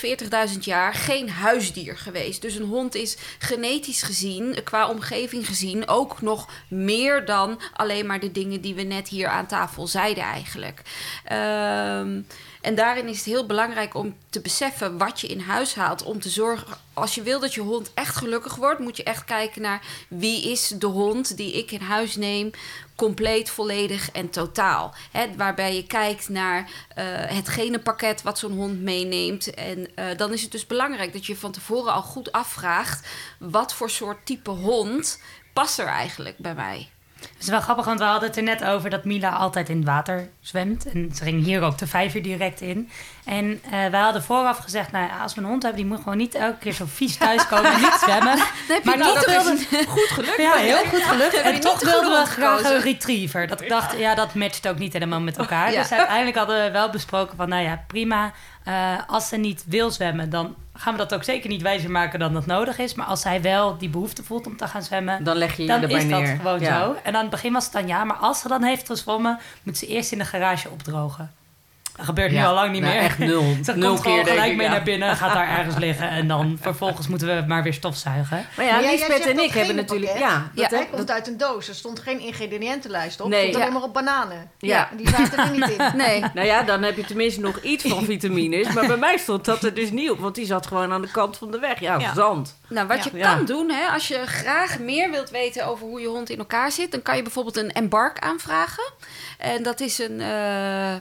40.000 0.54 0.60
jaar 0.60 0.94
geen 0.94 1.30
huisdier 1.30 1.98
geweest. 1.98 2.42
Dus 2.42 2.56
een 2.56 2.68
hond 2.68 2.96
is 2.96 3.18
genetisch 3.40 4.02
gezien, 4.02 4.64
qua 4.64 4.90
omgeving 4.90 5.48
gezien... 5.48 5.88
ook 5.88 6.22
nog 6.22 6.50
meer 6.68 7.26
dan 7.26 7.60
alleen 7.74 8.06
maar 8.06 8.20
de 8.20 8.32
dingen 8.32 8.62
die 8.62 8.76
we 8.76 8.84
net 8.84 9.08
hier 9.08 9.28
aan 9.28 9.48
tafel 9.48 9.88
zeiden 9.88 10.24
eigenlijk. 10.24 10.82
Ehm, 11.24 12.22
en 12.62 12.76
daarin 12.76 13.08
is 13.08 13.18
het 13.18 13.26
heel 13.26 13.46
belangrijk 13.46 13.94
om 13.94 14.16
te 14.30 14.42
beseffen 14.42 14.98
wat 14.98 15.22
je 15.22 15.28
in 15.28 15.40
huis 15.40 15.76
haalt. 15.76 16.04
Om 16.04 16.20
te 16.20 16.30
zorgen, 16.30 16.78
als 16.94 17.16
je 17.16 17.22
wil 17.22 17.40
dat 17.40 17.54
je 17.54 17.62
hond 17.62 17.92
echt 17.94 18.16
gelukkig 18.16 18.56
wordt, 18.56 18.80
moet 18.80 18.98
je 18.98 19.04
echt 19.04 19.26
kijken 19.26 19.62
naar 19.62 19.82
wie 20.08 20.52
is 20.52 20.68
de 20.68 20.86
hond 20.86 21.38
die 21.38 21.54
ik 21.54 21.72
in 21.72 21.82
huis 21.82 22.16
neem. 22.16 22.52
Compleet, 22.96 23.50
volledig 23.50 24.12
en 24.12 24.30
totaal. 24.30 24.94
Hè, 25.12 25.36
waarbij 25.36 25.76
je 25.76 25.86
kijkt 25.86 26.30
naar 26.30 26.72
eh, 26.96 27.06
het 27.16 27.50
genenpakket 27.50 28.22
wat 28.22 28.40
zo'n 28.40 28.58
hond 28.58 28.82
meeneemt. 28.82 29.54
En 29.54 29.96
eh, 29.96 30.18
dan 30.18 30.34
is 30.34 30.42
het 30.42 30.52
dus 30.52 30.68
belangrijk 30.68 31.14
dat 31.14 31.26
je 31.26 31.36
van 31.36 31.52
tevoren 31.52 31.94
al 31.94 32.02
goed 32.02 32.32
afvraagt: 32.32 33.08
wat 33.38 33.74
voor 33.74 33.90
soort 33.90 34.26
type 34.26 34.50
hond 34.50 35.22
past 35.54 35.80
er 35.80 35.88
eigenlijk 35.88 36.38
bij 36.38 36.56
mij? 36.56 36.90
Het 37.22 37.48
is 37.48 37.48
wel 37.48 37.62
grappig, 37.62 37.86
want 37.86 38.00
we 38.00 38.06
hadden 38.06 38.28
het 38.30 38.38
er 38.38 38.44
net 38.44 38.64
over 38.64 38.90
dat 38.90 39.04
Mila 39.04 39.30
altijd 39.30 39.70
in 39.70 39.78
het 39.78 39.86
water 39.86 40.30
zwemt. 40.42 40.92
En 40.92 41.12
ze 41.16 41.24
ging 41.24 41.44
hier 41.44 41.62
ook 41.62 41.78
de 41.78 41.88
vijver 41.88 42.22
direct 42.22 42.62
in. 42.62 42.90
En 43.26 43.62
eh 43.72 43.72
wij 43.72 44.00
hadden 44.00 44.24
vooraf 44.24 44.58
gezegd, 44.58 44.92
nou 44.92 45.08
ja, 45.08 45.22
als 45.22 45.34
we 45.36 45.42
een 45.42 45.48
hond 45.48 45.64
hebben, 45.64 45.82
die 45.82 45.90
moet 45.92 46.02
gewoon 46.02 46.18
niet 46.18 46.36
elke 46.36 46.58
keer 46.58 46.74
zo 46.74 46.86
vies 46.88 47.18
thuiskomen 47.18 47.72
en 47.72 47.80
niet 47.80 48.00
zwemmen. 48.06 48.38
maar 48.84 48.98
niet 48.98 49.06
toch 49.06 49.24
toch 49.24 49.26
wilden 49.26 49.58
goed 49.88 50.10
gelukt. 50.10 50.38
Ja, 50.38 50.54
heel 50.54 50.86
goed 50.86 51.04
gelukt. 51.04 51.34
En 51.34 51.60
toch 51.60 51.80
de 51.80 51.86
wilden 51.86 52.22
we 52.22 52.26
graag 52.26 52.64
een 52.64 52.82
retriever. 52.82 53.48
Dat 53.48 53.62
ik 53.62 53.70
dacht, 53.70 53.98
ja, 53.98 54.16
dat 54.16 54.34
matcht 54.34 54.68
ook 54.68 54.80
niet 54.80 54.94
helemaal 54.94 55.22
met 55.22 55.38
elkaar. 55.38 55.72
Ja. 55.72 55.82
Dus 55.82 55.92
uiteindelijk 55.92 56.38
hadden 56.38 56.64
we 56.64 56.72
wel 56.72 56.90
besproken 56.90 57.38
van, 57.38 57.50
nou 57.50 57.64
ja, 57.64 57.84
prima. 57.88 58.32
Eh, 58.64 58.94
als 59.08 59.28
ze 59.28 59.38
niet 59.38 59.64
wil 59.68 59.92
zwemmen, 59.92 60.30
dan 60.30 60.56
gaan 60.80 60.94
we 60.94 61.00
dat 61.00 61.14
ook 61.14 61.24
zeker 61.24 61.50
niet 61.50 61.62
wijzer 61.62 61.92
maken 61.92 62.20
dan 62.20 62.34
dat 62.34 62.46
nodig 62.46 62.78
is. 62.78 62.94
Maar 62.94 63.06
als 63.06 63.22
zij 63.22 63.42
wel 63.42 63.78
die 63.78 63.90
behoefte 63.90 64.24
voelt 64.24 64.46
om 64.48 64.58
te 64.58 64.68
gaan 64.68 64.84
zwemmen, 64.84 65.24
Dan 65.24 65.36
leg 65.38 65.56
je 65.56 65.62
je 65.62 65.68
dan 65.68 65.82
erbij 65.82 65.98
is 65.98 66.04
neer. 66.04 66.28
dat 66.28 66.36
gewoon 66.36 66.60
Ja. 66.60 66.80
zo. 66.84 66.96
En 67.04 67.16
aan 67.16 67.22
het 67.22 67.30
begin 67.30 67.54
was 67.54 67.64
het 67.64 67.74
dan 67.74 67.88
ja, 67.88 68.04
maar 68.04 68.18
als 68.18 68.40
ze 68.40 68.48
dan 68.48 68.64
heeft 68.64 68.86
gezwommen, 68.88 69.40
moet 69.64 69.78
ze 69.78 69.88
eerst 69.88 70.12
in 70.12 70.18
de 70.18 70.26
garage 70.26 70.70
opdrogen. 70.70 71.32
Dat 72.00 72.08
gebeurt 72.08 72.32
nu 72.32 72.44
al 72.44 72.54
lang 72.54 72.72
niet 72.72 72.82
Nou, 72.82 72.94
meer. 72.94 73.04
echt 73.04 73.18
nul. 73.18 73.42
Ze 73.64 73.76
nul 73.76 73.90
komt 73.90 74.02
gewoon 74.02 74.18
keer 74.24 74.28
gelijk 74.32 74.52
ik, 74.52 74.58
mee 74.58 74.66
ja. 74.66 74.72
naar 74.72 74.84
binnen, 74.84 75.16
gaat 75.16 75.34
daar 75.34 75.58
ergens 75.58 75.76
liggen 75.86 76.10
en 76.10 76.28
dan 76.28 76.58
vervolgens 76.62 77.08
moeten 77.08 77.28
we 77.28 77.44
maar 77.48 77.64
weer 77.64 77.74
stofzuigen. 77.74 78.46
Maar 78.58 78.66
ja, 78.66 78.72
Maar 78.72 78.82
Lisbeth 78.82 79.26
en 79.26 79.40
ik 79.40 79.52
hebben 79.52 79.76
natuurlijk... 79.76 80.12
pakket. 80.12 80.30
Ja, 80.30 80.52
dat, 80.56 80.72
Ja, 80.72 80.78
komt 80.86 80.98
dat- 81.08 81.12
uit 81.12 81.28
een 81.28 81.38
doos. 81.38 81.68
Er 81.68 81.76
stond 81.76 82.00
geen 82.00 82.20
ingrediëntenlijst 82.20 83.22
op. 83.22 83.30
Nee. 83.30 83.40
Het 83.40 83.50
stond 83.50 83.64
alleen 83.64 83.74
maar 83.78 83.84
op 83.88 83.94
bananen. 83.94 84.52
Ja. 84.60 84.90
En 84.92 84.98
die 84.98 85.10
zaten 85.10 85.38
er 85.40 85.50
niet 85.52 85.70
in. 85.70 85.78
Nee. 86.06 86.24
Nou 86.34 86.48
ja, 86.48 86.64
dan 86.64 86.84
heb 86.84 86.96
je 86.96 87.06
tenminste 87.06 87.40
nog 87.42 87.62
iets 87.62 87.84
van 87.88 88.04
vitamines. 88.06 88.74
Maar 88.74 88.88
bij 88.88 88.98
mij 88.98 89.18
stond 89.18 89.46
dat 89.46 89.64
er 89.64 89.74
dus 89.74 89.92
niet 89.92 90.10
op. 90.10 90.20
Want 90.20 90.36
die 90.36 90.46
zat 90.46 90.68
gewoon 90.68 90.92
aan 90.92 91.02
de 91.02 91.12
kant 91.12 91.38
van 91.38 91.52
de 91.52 91.60
weg. 91.60 91.80
Ja, 91.80 92.00
Ja. 92.00 92.14
zand. 92.14 92.58
Nou, 92.70 92.88
wat 92.88 93.04
Ja. 93.04 93.10
je 93.12 93.18
Ja. 93.18 93.34
kan 93.36 93.46
doen, 93.46 93.70
hè, 93.70 93.88
als 93.94 94.08
je 94.08 94.22
graag 94.26 94.80
meer 94.80 95.12
wilt 95.12 95.30
weten 95.30 95.66
over 95.66 95.86
hoe 95.88 96.02
je 96.02 96.08
hond 96.08 96.30
in 96.30 96.38
elkaar 96.40 96.72
zit, 96.72 96.92
dan 96.92 97.02
kan 97.02 97.16
je 97.16 97.22
bijvoorbeeld 97.22 97.58
een 97.58 97.72
embark 97.72 98.20
aanvragen. 98.20 98.84
En 99.38 99.64
dat 99.64 99.80
is 99.80 100.00
een 100.00 100.22
eh, 100.22 100.94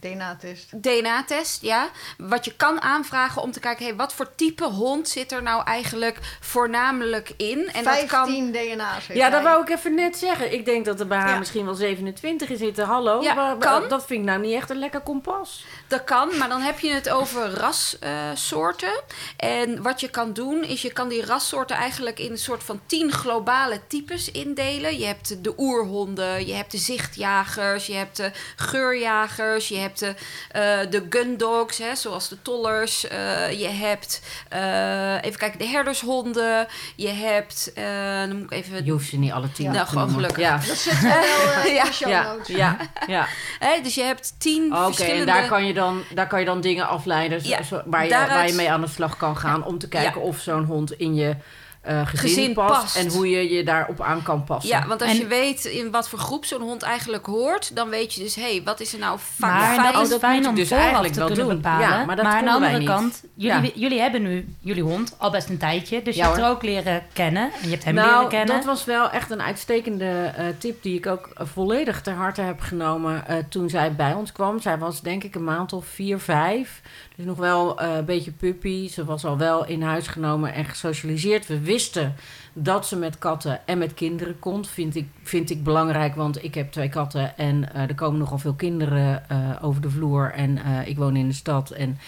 DNA-test. 0.00 0.82
DNA-test, 0.82 1.62
ja. 1.62 1.88
Wat 2.18 2.44
je 2.44 2.54
kan 2.56 2.80
aanvragen 2.82 3.42
om 3.42 3.52
te 3.52 3.60
kijken, 3.60 3.84
hey, 3.84 3.94
wat 3.96 4.12
voor 4.12 4.34
type 4.34 4.64
hond 4.64 5.08
zit 5.08 5.32
er 5.32 5.42
nou 5.42 5.64
eigenlijk 5.64 6.18
voornamelijk 6.40 7.32
in? 7.36 7.68
En 7.72 7.84
dat 7.84 7.94
15 7.94 8.08
kan. 8.08 8.50
DNA's 8.52 9.06
Ja, 9.06 9.30
dat 9.30 9.42
wou 9.42 9.62
ik 9.62 9.68
even 9.70 9.94
net 9.94 10.16
zeggen. 10.18 10.52
Ik 10.52 10.64
denk 10.64 10.84
dat 10.84 11.00
er 11.00 11.06
bij 11.06 11.18
haar 11.18 11.28
Ja. 11.32 11.38
misschien 11.38 11.64
wel 11.64 11.74
27 11.74 12.48
in 12.48 12.56
zitten. 12.56 12.84
Hallo, 12.86 13.22
Ja, 13.22 13.34
maar- 13.34 13.56
kan. 13.56 13.88
dat 13.88 14.06
vind 14.06 14.20
ik 14.20 14.26
nou 14.26 14.40
niet 14.40 14.54
echt 14.54 14.70
een 14.70 14.78
lekker 14.78 15.00
kompas. 15.00 15.64
Dat 15.88 16.04
kan, 16.04 16.36
maar 16.38 16.48
dan 16.48 16.60
heb 16.60 16.78
je 16.78 16.90
het 16.92 17.08
over 17.08 17.50
rassoorten. 17.50 19.02
en 19.36 19.82
wat 19.82 20.00
je 20.00 20.08
kan 20.10 20.32
doen, 20.32 20.64
is 20.64 20.82
je 20.82 20.92
kan 20.92 21.08
die 21.08 21.24
rassoorten 21.24 21.76
eigenlijk 21.76 22.18
in 22.18 22.30
een 22.30 22.38
soort 22.38 22.62
van 22.62 22.80
tien 22.86 23.12
globale 23.12 23.80
types 23.86 24.30
indelen. 24.30 24.98
Je 24.98 25.04
hebt 25.06 25.44
de 25.44 25.54
oerhonden, 25.58 26.46
je 26.46 26.52
hebt 26.54 26.70
de 26.70 26.78
zichtjagers, 26.78 27.86
je 27.86 27.94
hebt 27.94 28.16
de 28.16 28.30
geurjagers, 28.56 29.68
je 29.68 29.76
hebt 29.76 29.89
de, 29.98 30.14
eh 30.50 30.90
de 30.90 31.06
gundogs, 31.10 31.78
hè, 31.78 31.94
zoals 31.94 32.28
de 32.28 32.42
tollers. 32.42 33.08
eh, 33.08 33.60
je 33.60 33.68
hebt, 33.68 34.22
eh, 34.48 35.14
even 35.22 35.38
kijken, 35.38 35.58
de 35.58 35.66
herdershonden. 35.66 36.66
Je 36.96 37.08
hebt, 37.08 37.72
eh, 37.74 37.84
dan 38.18 38.36
moet 38.36 38.52
ik 38.52 38.58
even... 38.58 38.84
Je 38.84 38.90
hoeft 38.90 39.08
ze 39.08 39.16
niet 39.18 39.32
alle 39.32 39.52
tien 39.52 39.64
Nou, 39.70 39.78
te 39.78 39.86
gewoon 39.86 40.10
gelukkig. 40.10 40.38
Ja, 40.38 40.56
Dat 40.66 40.84
we 40.84 40.98
wel 41.02 41.52
eh, 41.52 41.64
in 42.04 42.08
Ja. 42.10 42.36
ja, 42.46 42.76
ja, 42.76 42.76
ja. 43.60 43.78
Dus 43.82 43.94
je 43.94 44.02
hebt 44.02 44.34
tien 44.38 44.64
Oké, 44.72 44.76
en 44.84 44.84
verschillende... 44.94 45.24
daar 45.24 45.46
kan, 45.48 45.66
je 45.66 45.74
dan, 45.74 46.02
daar 46.14 46.26
kan 46.26 46.38
je 46.40 46.44
dan 46.46 46.60
dingen 46.60 46.88
afleiden 46.88 47.40
zo- 47.40 47.48
Ja, 47.48 47.62
zo- 47.62 47.82
waar, 47.84 48.02
je, 48.04 48.10
daaruit- 48.10 48.32
waar 48.32 48.46
je 48.46 48.52
mee 48.54 48.70
aan 48.70 48.80
de 48.80 48.88
slag 48.88 49.16
kan 49.16 49.36
gaan... 49.36 49.64
om 49.64 49.78
te 49.78 49.88
kijken 49.88 50.20
of 50.20 50.38
zo'n 50.38 50.64
hond 50.64 50.92
in 50.92 51.14
je 51.14 51.36
eh, 51.80 52.06
gezin, 52.06 52.28
Gezin 52.28 52.52
past, 52.54 52.80
past. 52.80 52.96
en 52.96 53.08
hoe 53.08 53.28
je 53.30 53.54
je 53.54 53.64
daarop 53.64 54.00
aan 54.00 54.22
kan 54.22 54.44
passen. 54.44 54.70
Ja, 54.70 54.86
want 54.86 55.02
als 55.02 55.10
En- 55.10 55.16
je 55.18 55.26
weet 55.26 55.64
in 55.64 55.90
wat 55.90 56.08
voor 56.08 56.18
groep 56.18 56.44
zo'n 56.44 56.60
hond 56.60 56.82
eigenlijk 56.82 57.26
hoort, 57.26 57.76
dan 57.76 57.88
weet 57.88 58.14
je 58.14 58.22
dus, 58.22 58.34
hé, 58.34 58.42
hey, 58.42 58.62
wat 58.64 58.80
is 58.80 58.92
er 58.92 58.98
nou 58.98 59.18
vaak 59.36 59.50
Maar 59.60 59.74
fijn? 59.74 59.82
dat 59.92 59.94
is 59.94 60.00
Oh, 60.06 60.10
dat 60.10 60.20
fijn 60.20 60.46
om 60.48 60.54
dus 60.54 60.70
eigenlijk 60.70 61.12
te 61.12 61.18
wel 61.18 61.28
kunnen 61.28 61.46
doen. 61.46 61.54
bepalen. 61.56 61.88
Ja, 61.88 62.04
maar 62.04 62.16
dat 62.16 62.24
aan 62.24 62.44
de 62.44 62.50
andere 62.50 62.84
kant, 62.84 63.22
jullie, 63.34 63.62
Ja. 63.64 63.70
jullie 63.74 64.00
hebben 64.00 64.22
nu 64.22 64.54
jullie 64.60 64.82
hond 64.82 65.14
al 65.18 65.30
best 65.30 65.48
een 65.48 65.58
tijdje. 65.58 66.02
Dus 66.02 66.16
Ja, 66.16 66.20
je 66.22 66.26
hebt 66.28 66.36
hoor. 66.42 66.48
er 66.50 66.54
ook 66.56 66.62
leren 66.62 67.02
kennen. 67.12 67.42
En 67.42 67.62
je 67.62 67.68
hebt 67.70 67.84
hem 67.84 67.94
nou, 67.94 68.10
leren 68.14 68.28
kennen. 68.28 68.56
dat 68.56 68.64
was 68.64 68.84
wel 68.84 69.10
echt 69.10 69.30
een 69.30 69.42
uitstekende 69.42 70.32
eh, 70.36 70.44
tip 70.58 70.82
die 70.82 70.96
ik 70.96 71.06
ook 71.06 71.28
volledig 71.36 72.00
ter 72.02 72.14
harte 72.14 72.40
heb 72.40 72.60
genomen 72.60 73.26
eh, 73.26 73.36
toen 73.48 73.68
zij 73.70 73.92
bij 73.94 74.12
ons 74.14 74.32
kwam. 74.32 74.60
Zij 74.60 74.78
was 74.78 75.00
denk 75.00 75.24
ik 75.24 75.34
een 75.34 75.44
maand 75.44 75.72
of 75.72 75.86
vier, 75.86 76.18
vijf. 76.18 76.80
Dus 77.16 77.24
nog 77.28 77.38
wel 77.38 77.78
eh, 77.78 77.94
een 77.96 78.04
beetje 78.04 78.30
puppy. 78.30 78.88
Ze 78.88 79.04
was 79.04 79.24
al 79.24 79.38
wel 79.38 79.66
in 79.66 79.82
huis 79.82 80.06
genomen 80.06 80.54
en 80.54 80.64
gesocialiseerd. 80.64 81.46
We 81.46 81.60
wisten 81.70 82.14
dat 82.52 82.86
ze 82.86 82.96
met 82.96 83.18
katten 83.18 83.66
en 83.66 83.78
met 83.78 83.94
kinderen 83.94 84.38
komt. 84.38 84.68
Vind 84.68 84.96
ik, 84.96 85.08
vind 85.22 85.50
ik 85.50 85.64
belangrijk, 85.64 86.14
want 86.14 86.44
ik 86.44 86.54
heb 86.54 86.72
twee 86.72 86.88
katten 86.88 87.36
en 87.36 87.74
eh, 87.74 87.82
er 87.82 87.94
komen 87.94 88.18
nogal 88.18 88.38
veel 88.38 88.54
kinderen 88.54 89.28
eh, 89.28 89.50
over 89.60 89.82
de 89.82 89.90
vloer. 89.90 90.32
En 90.32 90.58
eh, 90.58 90.86
ik 90.86 90.96
woon 90.96 91.16
in 91.16 91.28
de 91.28 91.34
stad 91.34 91.70
en 91.70 91.98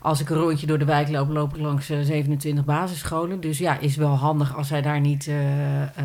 als 0.00 0.20
ik 0.20 0.30
een 0.30 0.36
rondje 0.36 0.66
door 0.66 0.78
de 0.78 0.84
wijk 0.84 1.08
loop, 1.08 1.28
loop 1.28 1.54
ik 1.54 1.60
langs 1.60 1.90
eh, 1.90 2.00
27 2.00 2.64
basisscholen. 2.64 3.40
Dus 3.40 3.58
ja, 3.58 3.78
is 3.78 3.96
wel 3.96 4.14
handig 4.14 4.56
als 4.56 4.70
hij 4.70 4.82
daar 4.82 5.00
niet 5.00 5.30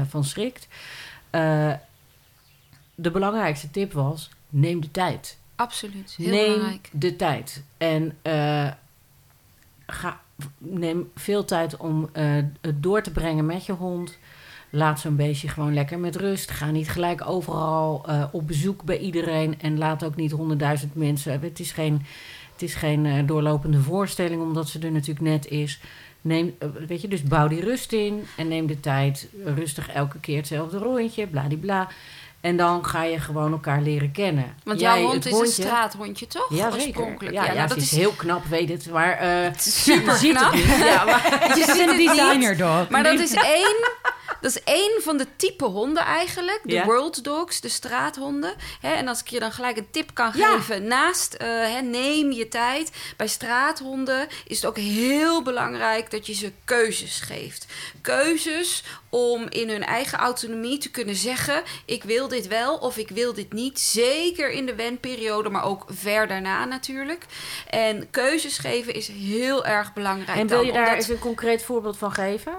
van 0.09 0.23
schrikt. 0.23 0.67
De 2.95 3.11
belangrijkste 3.11 3.71
tip 3.71 3.93
was: 3.93 4.29
neem 4.49 4.81
de 4.81 4.91
tijd. 4.91 5.37
Absoluut, 5.55 6.15
heel 6.17 6.29
neem 6.29 6.53
belangrijk. 6.53 6.89
de 6.91 7.15
tijd. 7.15 7.63
En 7.77 8.17
ga, 9.85 10.19
neem 10.57 11.11
veel 11.15 11.45
tijd 11.45 11.77
om 11.77 12.09
eh, 12.13 12.23
het 12.61 12.83
door 12.83 13.01
te 13.01 13.11
brengen 13.11 13.45
met 13.45 13.65
je 13.65 13.73
hond. 13.73 14.17
Laat 14.69 14.99
zo'n 14.99 15.15
beestje 15.15 15.47
gewoon 15.47 15.73
lekker 15.73 15.99
met 15.99 16.15
rust. 16.15 16.51
Ga 16.51 16.71
niet 16.71 16.89
gelijk 16.89 17.27
overal 17.27 18.03
eh, 18.07 18.23
op 18.31 18.47
bezoek 18.47 18.83
bij 18.83 18.97
iedereen. 18.97 19.59
En 19.61 19.77
laat 19.77 20.03
ook 20.03 20.15
niet 20.15 20.31
honderdduizend 20.31 20.95
mensen. 20.95 21.41
Het 21.41 21.59
is 21.59 21.71
geen, 21.71 22.01
het 22.53 22.61
is 22.61 22.75
geen 22.75 23.05
eh, 23.05 23.27
doorlopende 23.27 23.81
voorstelling, 23.81 24.41
omdat 24.41 24.69
ze 24.69 24.79
er 24.79 24.91
natuurlijk 24.91 25.25
net 25.25 25.47
is. 25.47 25.79
Neem, 26.21 26.55
eh, 26.59 26.69
weet 26.87 27.01
je, 27.01 27.07
dus 27.07 27.23
bouw 27.23 27.47
die 27.47 27.61
rust 27.61 27.91
in 27.91 28.23
en 28.37 28.47
neem 28.47 28.67
de 28.67 28.79
tijd. 28.79 29.29
Rustig 29.43 29.89
elke 29.89 30.19
keer 30.19 30.37
hetzelfde 30.37 30.77
rondje, 30.77 31.27
bladibla. 31.27 31.87
En 32.45 32.57
dan 32.57 32.85
ga 32.85 33.03
je 33.03 33.19
gewoon 33.19 33.51
elkaar 33.51 33.81
leren 33.81 34.11
kennen. 34.11 34.55
Want 34.63 34.79
Jij, 34.79 34.89
jouw 34.99 35.01
hond 35.01 35.13
het 35.13 35.25
is 35.25 35.31
hondje- 35.31 35.61
een 35.63 35.67
straathondje, 35.67 36.27
toch? 36.27 36.47
ja, 36.49 36.55
zeker. 36.71 36.73
Oorspronkelijk. 36.75 37.35
Ja, 37.35 37.51
ja, 37.51 37.61
het 37.67 37.75
is 37.77 37.91
heel 37.91 38.11
knap, 38.11 38.45
weet 38.45 38.69
het. 38.69 38.89
Maar 38.91 39.11
eh 39.11 39.51
super 39.57 40.11
je 40.13 40.17
ziet 40.17 40.31
het 40.33 40.41
knap. 40.41 40.53
niet. 40.53 40.65
Ja, 40.65 41.03
maar, 41.05 41.21
Het 41.47 41.57
is 41.57 41.79
een 41.79 41.97
designer 41.97 42.57
dog. 42.57 42.89
Maar 42.89 43.03
dat 43.03 43.19
is 43.19 43.33
één, 43.33 43.89
dat 44.45 44.55
is 44.55 44.63
één 44.63 45.01
van 45.01 45.17
de 45.17 45.27
type 45.35 45.65
honden 45.65 46.03
eigenlijk. 46.03 46.59
De 46.63 46.73
Ja. 46.73 46.85
world 46.85 47.23
dogs, 47.23 47.61
de 47.61 47.69
straathonden. 47.69 48.53
Hè, 48.81 48.93
en 48.93 49.07
als 49.07 49.19
ik 49.19 49.27
je 49.27 49.39
dan 49.39 49.51
gelijk 49.51 49.77
een 49.77 49.87
tip 49.91 50.09
kan 50.13 50.31
Ja. 50.35 50.55
geven. 50.57 50.87
Naast 50.87 51.33
eh, 51.33 51.47
hè, 51.47 51.81
neem 51.81 52.31
je 52.31 52.47
tijd. 52.47 52.91
Bij 53.17 53.27
straathonden 53.27 54.27
is 54.47 54.55
het 54.55 54.65
ook 54.65 54.77
heel 54.77 55.41
belangrijk 55.41 56.11
dat 56.11 56.25
je 56.27 56.33
ze 56.33 56.51
keuzes 56.65 57.19
geeft. 57.19 57.65
Keuzes 58.01 58.83
om 59.09 59.45
in 59.49 59.69
hun 59.69 59.83
eigen 59.83 60.17
autonomie 60.17 60.77
te 60.77 60.91
kunnen 60.91 61.15
zeggen... 61.15 61.63
ik 61.85 62.03
wil 62.03 62.27
dit 62.27 62.47
wel 62.47 62.75
of 62.77 62.97
ik 62.97 63.09
wil 63.09 63.33
dit 63.33 63.53
niet. 63.53 63.79
Zeker 63.79 64.49
in 64.51 64.65
de 64.65 64.75
wenperiode, 64.75 65.49
maar 65.49 65.63
ook 65.65 65.85
ver 65.89 66.27
daarna 66.27 66.65
natuurlijk. 66.65 67.25
En 67.69 68.09
keuzes 68.11 68.57
geven 68.57 68.93
is 68.93 69.07
heel 69.07 69.65
erg 69.65 69.93
belangrijk. 69.93 70.39
en 70.39 70.47
wil 70.47 70.61
je 70.61 70.71
daar 70.71 70.81
omdat- 70.81 70.95
eens 70.97 71.07
een 71.07 71.19
concreet 71.19 71.63
voorbeeld 71.63 71.97
van 71.97 72.11
geven? 72.11 72.53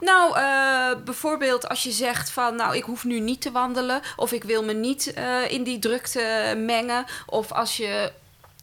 Nou, 0.00 0.36
eh, 0.36 1.04
bijvoorbeeld 1.04 1.68
als 1.68 1.82
je 1.82 1.90
zegt 1.90 2.30
van, 2.30 2.56
nou, 2.56 2.76
ik 2.76 2.82
hoef 2.82 3.04
nu 3.04 3.20
niet 3.20 3.40
te 3.40 3.50
wandelen, 3.50 4.00
of 4.16 4.32
ik 4.32 4.44
wil 4.44 4.64
me 4.64 4.72
niet 4.72 5.12
eh, 5.12 5.50
in 5.50 5.62
die 5.62 5.78
drukte 5.78 6.54
mengen, 6.56 7.04
of 7.26 7.52
als 7.52 7.76
je 7.76 8.12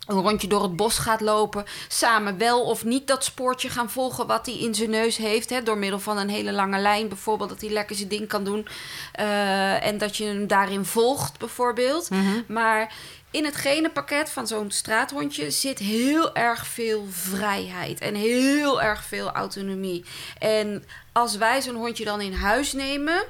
een 0.07 0.21
rondje 0.21 0.47
door 0.47 0.63
het 0.63 0.75
bos 0.75 0.97
gaat 0.97 1.21
lopen, 1.21 1.65
samen 1.87 2.37
wel 2.37 2.61
of 2.61 2.83
niet 2.83 3.07
dat 3.07 3.23
spoortje 3.23 3.69
gaan 3.69 3.89
volgen 3.89 4.27
wat 4.27 4.45
hij 4.45 4.57
in 4.57 4.75
zijn 4.75 4.89
neus 4.89 5.17
heeft, 5.17 5.49
hè, 5.49 5.63
door 5.63 5.77
middel 5.77 5.99
van 5.99 6.17
een 6.17 6.29
hele 6.29 6.51
lange 6.51 6.79
lijn 6.79 7.07
bijvoorbeeld, 7.07 7.49
dat 7.49 7.61
hij 7.61 7.69
lekker 7.69 7.95
zijn 7.95 8.09
ding 8.09 8.27
kan 8.27 8.43
doen 8.43 8.67
eh, 9.13 9.85
en 9.85 9.97
dat 9.97 10.17
je 10.17 10.25
hem 10.25 10.47
daarin 10.47 10.85
volgt 10.85 11.39
bijvoorbeeld. 11.39 12.09
Maar 12.47 12.93
in 13.37 13.45
het 13.45 13.55
genenpakket 13.55 14.29
van 14.29 14.47
zo'n 14.47 14.71
straathondje 14.71 15.51
zit 15.51 15.79
heel 15.79 16.35
erg 16.35 16.67
veel 16.67 17.07
vrijheid 17.09 17.99
en 17.99 18.15
heel 18.15 18.81
erg 18.81 19.03
veel 19.03 19.31
autonomie. 19.31 20.05
En 20.39 20.83
als 21.17 21.37
wij 21.37 21.61
zo'n 21.61 21.75
hondje 21.75 22.05
dan 22.05 22.21
in 22.21 22.33
huis 22.33 22.73
nemen 22.73 23.23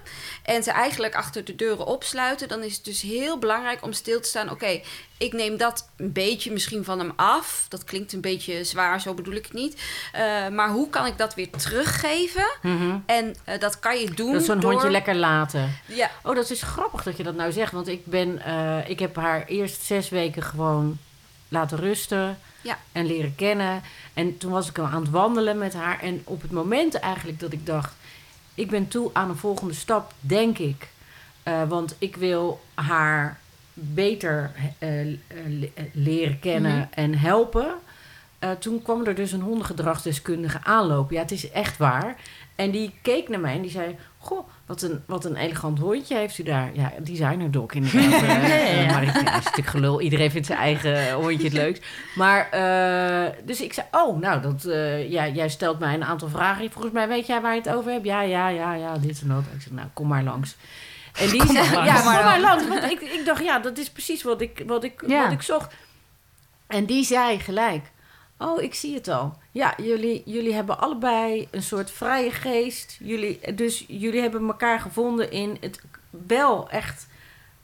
en 0.43 0.63
ze 0.63 0.71
eigenlijk 0.71 1.15
achter 1.15 1.45
de 1.45 1.55
deuren 1.55 1.85
opsluiten, 1.85 2.47
dan 2.47 2.63
is 2.63 2.75
het 2.75 2.85
dus 2.85 3.01
heel 3.01 3.37
belangrijk 3.37 3.83
om 3.83 3.93
stil 3.93 4.21
te 4.21 4.27
staan. 4.27 4.51
Oké, 4.51 4.81
ik 5.17 5.33
neem 5.33 5.57
dat 5.57 5.89
een 5.97 6.11
beetje 6.11 6.51
misschien 6.51 6.83
van 6.83 6.99
hem 6.99 7.11
af. 7.15 7.65
Dat 7.69 7.83
klinkt 7.83 8.13
een 8.13 8.21
beetje 8.21 8.63
zwaar, 8.63 9.01
zo 9.01 9.13
bedoel 9.13 9.33
ik 9.33 9.43
het 9.43 9.53
niet. 9.53 9.81
Eh, 10.11 10.47
maar 10.47 10.69
hoe 10.69 10.89
kan 10.89 11.05
ik 11.05 11.17
dat 11.17 11.35
weer 11.35 11.49
teruggeven? 11.49 12.47
En 13.05 13.35
eh, 13.43 13.59
dat 13.59 13.79
kan 13.79 13.99
je 13.99 14.11
doen 14.11 14.33
Dat 14.33 14.43
zo'n 14.43 14.59
door... 14.59 14.71
hondje 14.71 14.89
lekker 14.89 15.15
laten. 15.15 15.79
Ja, 15.85 16.11
Oh, 16.23 16.35
dat 16.35 16.49
is 16.49 16.61
grappig 16.61 17.03
dat 17.03 17.17
je 17.17 17.23
dat 17.23 17.35
nou 17.35 17.51
zegt. 17.51 17.71
Want 17.71 17.87
ik, 17.87 18.05
ben, 18.05 18.41
eh, 18.41 18.89
ik 18.89 18.99
heb 18.99 19.15
haar 19.15 19.45
eerst 19.45 19.81
zes 19.81 20.09
weken 20.09 20.43
gewoon 20.43 20.97
laten 21.47 21.77
rusten. 21.77 22.37
Ja. 22.61 22.77
En 22.91 23.05
leren 23.05 23.35
kennen. 23.35 23.81
En 24.13 24.37
toen 24.37 24.51
was 24.51 24.69
ik 24.69 24.79
aan 24.79 25.01
het 25.01 25.09
wandelen 25.09 25.57
met 25.57 25.73
haar. 25.73 25.99
En 25.99 26.21
op 26.23 26.41
het 26.41 26.51
moment 26.51 26.95
eigenlijk 26.99 27.39
dat 27.39 27.51
ik 27.53 27.65
dacht... 27.65 27.95
Ik 28.55 28.69
ben 28.69 28.87
toe 28.87 29.09
aan 29.13 29.29
een 29.29 29.37
volgende 29.37 29.73
stap, 29.73 30.13
denk 30.19 30.57
ik. 30.57 30.87
Eh, 31.43 31.63
want 31.67 31.95
ik 31.97 32.15
wil 32.15 32.61
haar 32.73 33.39
beter 33.73 34.51
eh, 34.79 35.01
eh, 35.01 35.15
le- 35.45 35.71
leren 35.93 36.39
kennen 36.39 36.75
Mhm. 36.77 36.87
en 36.89 37.17
helpen. 37.17 37.67
Toen 38.59 38.81
kwam 38.81 39.05
er 39.05 39.15
dus 39.15 39.31
een 39.31 39.41
hondengedragsdeskundige 39.41 40.63
aanlopen. 40.63 41.15
Ja, 41.15 41.21
het 41.21 41.31
is 41.31 41.51
echt 41.51 41.77
waar. 41.77 42.15
En 42.55 42.71
die 42.71 42.93
keek 43.01 43.29
naar 43.29 43.39
mij 43.39 43.55
en 43.55 43.61
die 43.61 43.71
zei... 43.71 43.95
Goh, 44.17 44.47
Wat 44.67 44.81
een, 44.81 45.03
wat 45.05 45.25
een 45.25 45.35
elegant 45.35 45.79
hondje 45.79 46.15
heeft 46.15 46.37
u 46.37 46.43
daar. 46.43 46.69
Ja, 46.73 46.91
designerdok 46.99 47.73
inderdaad. 47.73 48.21
Eh, 48.23 48.75
Ja, 48.75 48.81
ja. 48.81 48.91
Maar 48.93 49.03
ik, 49.03 49.13
ja, 49.13 49.19
is 49.37 49.43
natuurlijk 49.43 49.67
gelul. 49.67 50.01
Iedereen 50.01 50.31
vindt 50.31 50.47
zijn 50.47 50.59
eigen 50.59 51.13
hondje 51.13 51.43
het 51.43 51.53
leukst. 51.53 51.83
Maar, 52.15 52.49
eh, 52.49 53.31
dus 53.45 53.61
ik 53.61 53.73
zei, 53.73 53.87
oh, 53.91 54.19
nou, 54.19 54.41
dat, 54.41 54.65
eh, 54.65 55.09
ja, 55.11 55.27
jij 55.27 55.49
stelt 55.49 55.79
mij 55.79 55.93
een 55.93 56.03
aantal 56.03 56.29
vragen. 56.29 56.71
Volgens 56.71 56.93
mij 56.93 57.07
weet 57.07 57.27
jij 57.27 57.41
waar 57.41 57.53
je 57.55 57.61
het 57.61 57.69
over 57.73 57.91
hebt. 57.91 58.05
Ja, 58.05 58.21
ja, 58.21 58.47
ja, 58.47 58.73
ja, 58.73 58.97
dit 58.97 59.21
en 59.21 59.27
dat. 59.27 59.43
Ik 59.55 59.61
zei, 59.61 59.75
nou, 59.75 59.87
kom 59.93 60.07
maar 60.07 60.23
langs. 60.23 60.55
En 61.13 61.29
die 61.29 61.45
zei, 61.45 61.53
maar 61.53 61.85
ja, 61.85 61.93
langs. 61.93 62.01
kom 62.03 62.13
maar 62.13 62.39
langs. 62.39 62.67
Want 62.67 62.83
ik, 62.83 63.01
ik 63.01 63.21
dacht, 63.25 63.43
ja, 63.43 63.59
dat 63.59 63.77
is 63.77 63.89
precies 63.89 64.23
wat 64.23 64.41
ik, 64.41 64.63
wat 64.67 64.83
ik, 64.83 65.03
Ja. 65.07 65.23
wat 65.23 65.31
ik 65.31 65.41
zocht. 65.41 65.73
En 66.67 66.85
die 66.85 67.03
zei 67.05 67.39
gelijk, 67.39 67.85
oh, 68.39 68.61
ik 68.61 68.73
zie 68.73 68.95
het 68.95 69.07
al. 69.07 69.37
Ja, 69.51 69.73
jullie, 69.77 70.21
jullie 70.25 70.53
hebben 70.53 70.79
allebei 70.79 71.47
een 71.51 71.63
soort 71.63 71.91
vrije 71.91 72.31
geest. 72.31 72.97
Jullie, 72.99 73.53
dus 73.55 73.85
jullie 73.87 74.21
hebben 74.21 74.47
elkaar 74.47 74.79
gevonden 74.79 75.31
in 75.31 75.57
het 75.61 75.81
wel 76.27 76.69
echt 76.69 77.07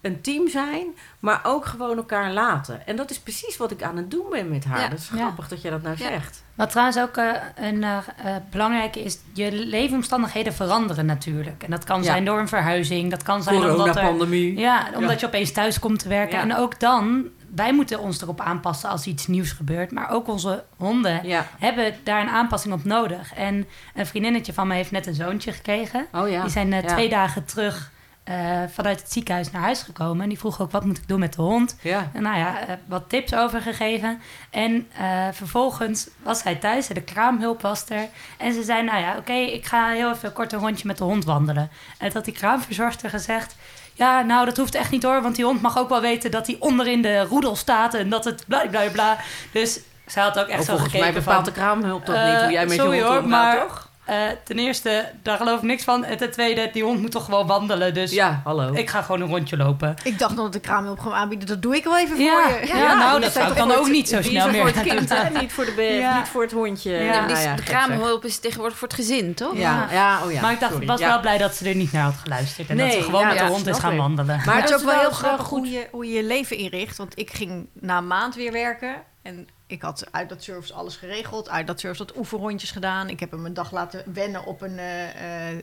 een 0.01 0.22
team 0.22 0.48
zijn, 0.50 0.86
maar 1.20 1.39
ook 1.44 1.65
gewoon 1.65 1.98
elkaar 1.98 2.32
laten. 2.32 2.88
En 2.88 2.96
dat 2.96 3.10
is 3.12 3.20
precies 3.20 3.58
wat 3.58 3.72
ik 3.72 3.84
aan 3.84 3.98
het 3.98 4.12
doen 4.12 4.25
ben 4.30 4.50
met 4.50 4.63
haar. 4.65 4.80
Ja. 4.80 4.88
Dat 4.88 5.00
is 5.00 5.10
Ja. 5.13 5.18
grappig 5.18 5.48
dat 5.48 5.62
jij 5.62 5.72
dat 5.72 5.82
nou 5.82 5.96
Ja. 5.98 6.08
zegt. 6.08 6.44
Wat 6.56 6.70
trouwens 6.70 7.00
ook 7.00 7.18
eh, 7.18 7.32
een 7.56 7.84
eh, 7.84 7.98
eh, 7.98 8.36
belangrijke 8.51 9.00
is, 9.03 9.18
je 9.34 9.51
leefomstandigheden 9.51 10.53
veranderen 10.53 11.06
natuurlijk. 11.06 11.63
En 11.63 11.72
dat 11.72 11.84
kan 11.84 11.98
Ja. 12.00 12.03
zijn 12.06 12.25
door 12.25 12.39
een 12.39 12.48
verhuizing, 12.48 13.10
dat 13.12 13.24
kan 13.24 13.44
zijn 13.44 13.56
omdat 13.56 13.72
er... 13.88 13.94
Coronapandemie. 13.94 14.58
Ja, 14.60 14.88
omdat 14.96 15.12
Ja. 15.12 15.18
je 15.20 15.25
opeens 15.25 15.51
thuis 15.51 15.80
komt 15.80 16.00
te 16.00 16.08
werken. 16.08 16.38
Ja. 16.38 16.44
En 16.44 16.56
ook 16.56 16.80
dan, 16.80 17.27
wij 17.56 17.74
moeten 17.74 18.00
ons 18.00 18.22
erop 18.22 18.42
aanpassen 18.42 18.90
als 18.90 19.06
iets 19.06 19.28
nieuws 19.28 19.52
gebeurt. 19.52 19.92
Maar 19.92 20.10
ook 20.10 20.28
onze 20.28 20.64
honden 20.78 21.28
Ja. 21.28 21.48
hebben 21.60 21.94
daar 22.04 22.22
een 22.22 22.30
aanpassing 22.30 22.74
op 22.74 22.84
nodig. 22.84 23.34
En 23.34 23.68
een 23.96 24.06
vriendinnetje 24.06 24.54
van 24.54 24.68
me 24.68 24.76
heeft 24.76 24.92
net 24.92 25.08
een 25.08 25.14
zoontje 25.14 25.52
gekregen. 25.52 26.08
Oh 26.12 26.30
ja. 26.30 26.42
Die 26.42 26.52
zijn 26.52 26.74
eh, 26.74 26.80
twee 26.86 27.10
dagen 27.10 27.46
terug 27.46 27.92
eh, 28.24 28.62
vanuit 28.74 29.00
het 29.00 29.12
ziekenhuis 29.12 29.52
naar 29.52 29.62
huis 29.62 29.82
gekomen. 29.82 30.24
En 30.24 30.30
die 30.30 30.40
vroeg 30.40 30.62
ook, 30.62 30.72
wat 30.72 30.86
moet 30.86 30.98
ik 30.98 31.08
doen 31.08 31.20
met 31.20 31.34
de 31.34 31.42
hond? 31.42 31.78
Ja. 31.82 32.10
En 32.14 32.22
nou 32.22 32.38
ja, 32.38 32.60
eh, 32.68 32.76
wat 32.86 33.10
tips 33.10 33.36
over 33.36 33.62
gegeven. 33.62 34.22
En 34.50 34.88
vervolgens 35.32 36.10
was 36.24 36.44
hij 36.44 36.56
thuis, 36.56 36.88
de 36.88 37.02
kraamhulp 37.02 37.62
was 37.62 37.90
er. 37.90 38.08
En 38.38 38.54
ze 38.54 38.64
zei, 38.64 38.84
nou 38.84 39.00
ja, 39.00 39.18
oké, 39.18 39.34
ik 39.34 39.66
ga 39.66 39.90
heel 39.90 40.12
even 40.12 40.34
kort 40.34 40.54
een 40.54 40.60
rondje 40.60 40.88
met 40.88 40.98
de 40.98 41.04
hond 41.04 41.26
wandelen. 41.26 41.70
En 41.98 42.12
dat 42.12 42.26
die 42.26 42.34
kraamverzorgster 42.34 43.10
gezegd... 43.10 43.56
Ja, 43.94 44.22
nou, 44.22 44.46
dat 44.46 44.58
hoeft 44.58 44.76
echt 44.76 44.92
niet 44.92 45.04
hoor, 45.04 45.22
want 45.22 45.36
die 45.36 45.46
hond 45.46 45.62
mag 45.62 45.78
ook 45.78 45.90
wel 45.90 46.02
weten 46.02 46.32
dat 46.32 46.48
hij 46.48 46.56
onderin 46.60 47.02
de 47.02 47.22
roedel 47.22 47.56
staat 47.56 47.94
en 47.94 48.10
dat 48.10 48.26
het 48.26 48.44
bla 48.48 48.66
bla 48.70 48.90
bla. 48.92 49.18
Dus 49.52 49.80
zij 50.06 50.24
had 50.24 50.40
ook 50.40 50.48
echt 50.48 50.60
Oh, 50.60 50.66
zo 50.66 50.72
volgens 50.72 50.92
mij 50.94 51.02
gekeken 51.02 51.24
bepaalt 51.24 51.44
van... 51.46 51.54
de 51.54 51.60
kraamhulp 51.60 52.06
dat 52.06 52.16
eh, 52.16 52.32
niet, 52.32 52.42
hoe 52.42 52.52
jij 52.52 52.66
met 52.66 52.76
sorry 52.78 52.96
je 52.96 53.02
hond 53.04 53.14
hoor, 53.14 53.24
omgaat, 53.24 53.56
maar- 53.56 53.68
toch? 53.68 53.92
Eh, 54.06 54.16
ten 54.44 54.60
eerste, 54.60 55.10
daar 55.22 55.38
geloof 55.38 55.58
ik 55.58 55.64
niks 55.64 55.84
van. 55.84 56.04
En 56.04 56.18
ten 56.18 56.32
tweede, 56.32 56.70
die 56.74 56.84
hond 56.84 57.02
moet 57.02 57.12
toch 57.12 57.26
gewoon 57.26 57.48
wandelen. 57.48 57.94
Dus 57.94 58.12
Ja, 58.12 58.42
hallo. 58.44 58.74
ik 58.74 58.90
ga 58.90 59.02
gewoon 59.02 59.22
een 59.22 59.28
rondje 59.28 59.58
lopen. 59.58 59.96
Ik 60.04 60.20
dacht 60.20 60.36
nog 60.36 60.44
dat 60.44 60.54
de 60.54 60.60
kraamhulp 60.60 61.00
gewoon 61.00 61.18
aanbieden. 61.18 61.48
Dat 61.48 61.62
doe 61.62 61.76
ik 61.76 61.84
wel 61.84 61.98
even 61.98 62.16
voor 62.16 62.26
Ja, 62.26 62.48
je. 62.62 62.68
ja, 62.68 62.94
nou, 62.96 63.22
dat 63.22 63.36
ik 63.36 63.42
voor 63.42 63.76
ook 63.78 63.88
niet 63.90 64.10
zo 64.10 64.22
snel 64.22 64.46
er 64.46 64.52
meer. 64.52 64.62
voor 64.62 64.70
het 64.82 64.88
kind, 64.88 65.10
hè? 65.10 65.40
Niet 65.40 65.54
voor, 65.54 65.66
de 65.66 66.12
niet 66.18 66.28
voor 66.28 66.42
het 66.42 66.52
hondje. 66.52 66.92
Ja, 66.92 67.02
Ja, 67.14 67.28
die 67.28 67.36
is- 67.36 67.44
nou 67.44 67.56
de 67.56 67.64
kraamhulp 67.64 68.26
is 68.26 68.40
tegenwoordig 68.40 68.78
voor 68.78 68.88
het 68.88 68.98
gezin, 68.98 69.34
toch? 69.34 69.58
Ja, 69.58 69.88
ja, 69.92 70.24
oh 70.26 70.32
ja. 70.32 70.42
maar 70.42 70.52
ik 70.52 70.60
dacht, 70.60 70.72
sorry. 70.72 70.88
was 70.88 71.00
Ja. 71.00 71.08
wel 71.08 71.20
blij 71.20 71.38
dat 71.38 71.56
ze 71.56 71.70
er 71.70 71.76
niet 71.76 71.92
naar 71.92 72.04
had 72.04 72.16
geluisterd. 72.24 72.70
En 72.70 72.78
dat 72.78 72.92
ze 72.92 73.02
gewoon 73.02 73.22
ja, 73.22 73.28
met 73.28 73.38
de 73.38 73.46
hond 73.46 73.68
is 73.68 73.78
gaan 73.80 73.92
ik. 73.92 73.98
wandelen. 73.98 74.42
Maar 74.46 74.56
het 74.56 74.70
is 74.70 74.76
ook 74.76 74.82
wel 74.82 75.00
heel 75.00 75.12
grappig 75.12 75.46
goed. 75.46 75.58
hoe 75.60 75.70
je, 75.70 75.88
hoe 75.92 76.06
je 76.08 76.14
je 76.14 76.24
leven 76.24 76.58
inricht. 76.58 76.98
Want 76.98 77.18
ik 77.20 77.32
ging 77.34 77.68
na 77.74 77.98
een 77.98 78.08
maand 78.08 78.36
weer 78.36 78.52
werken. 78.52 78.96
En 79.24 79.48
ik 79.74 79.82
had 79.82 80.06
uit 80.12 80.30
dat 80.30 80.44
service 80.44 80.74
alles 80.74 80.96
geregeld. 80.96 81.50
Uit 81.50 81.68
dat 81.68 81.80
service 81.80 82.03
wat 82.06 82.18
oefenrondjes 82.18 82.72
gedaan. 82.72 83.10
Ik 83.10 83.20
heb 83.20 83.32
hem 83.32 83.46
een 83.46 83.53
dag 83.53 83.72
laten 83.72 84.03
wennen 84.13 84.46
op 84.46 84.62
een 84.62 84.80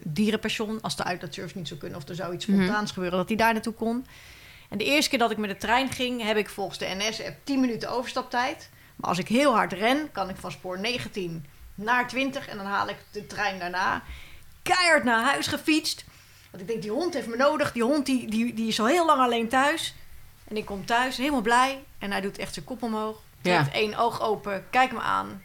dierenpension. 0.03 0.81
Als 0.81 0.95
de 0.95 1.03
uit 1.03 1.21
dat 1.21 1.33
service 1.33 1.57
niet 1.57 1.67
zou 1.67 1.79
kunnen 1.79 1.97
of 1.97 2.07
er 2.07 2.15
zou 2.15 2.33
iets 2.33 2.45
Mhm. 2.45 2.61
spontaans 2.61 2.91
gebeuren, 2.91 3.17
dat 3.17 3.27
hij 3.27 3.37
daar 3.37 3.53
naartoe 3.53 3.73
kon. 3.73 4.05
En 4.69 4.77
de 4.77 4.83
eerste 4.83 5.09
keer 5.09 5.19
dat 5.19 5.31
ik 5.31 5.37
met 5.37 5.49
de 5.49 5.57
trein 5.57 5.89
ging, 5.91 6.23
heb 6.23 6.37
ik 6.37 6.49
volgens 6.49 6.77
de 6.77 6.93
NS-app 6.97 7.35
10 7.43 7.59
minuten 7.59 7.89
overstaptijd. 7.91 8.69
Maar 8.95 9.09
als 9.09 9.17
ik 9.17 9.27
heel 9.27 9.53
hard 9.53 9.73
ren, 9.73 10.11
kan 10.11 10.29
ik 10.29 10.35
van 10.35 10.51
spoor 10.51 10.79
19 10.79 11.45
naar 11.75 12.07
20 12.07 12.47
en 12.47 12.57
dan 12.57 12.65
haal 12.65 12.89
ik 12.89 12.97
de 13.11 13.27
trein 13.27 13.59
daarna. 13.59 14.03
Keihard 14.61 15.03
naar 15.03 15.23
huis 15.23 15.47
gefietst. 15.47 16.05
Want 16.51 16.63
ik 16.63 16.69
denk, 16.69 16.81
die 16.81 16.91
hond 16.91 17.13
heeft 17.13 17.27
me 17.27 17.35
nodig. 17.35 17.71
Die 17.71 17.83
hond 17.83 18.05
die, 18.05 18.29
die, 18.29 18.53
die 18.53 18.67
is 18.67 18.79
al 18.79 18.85
heel 18.87 19.05
lang 19.05 19.21
alleen 19.21 19.47
thuis. 19.49 19.95
En 20.47 20.57
ik 20.57 20.65
kom 20.65 20.85
thuis, 20.85 21.17
helemaal 21.17 21.41
blij. 21.41 21.83
En 21.99 22.11
hij 22.11 22.21
doet 22.21 22.37
echt 22.37 22.53
zijn 22.53 22.65
kop 22.65 22.83
omhoog. 22.83 23.21
Ja. 23.41 23.61
Trekt 23.61 23.75
één 23.75 23.97
oog 23.97 24.21
open, 24.21 24.69
kijkt 24.69 24.93
me 24.93 24.99
aan. 24.99 25.41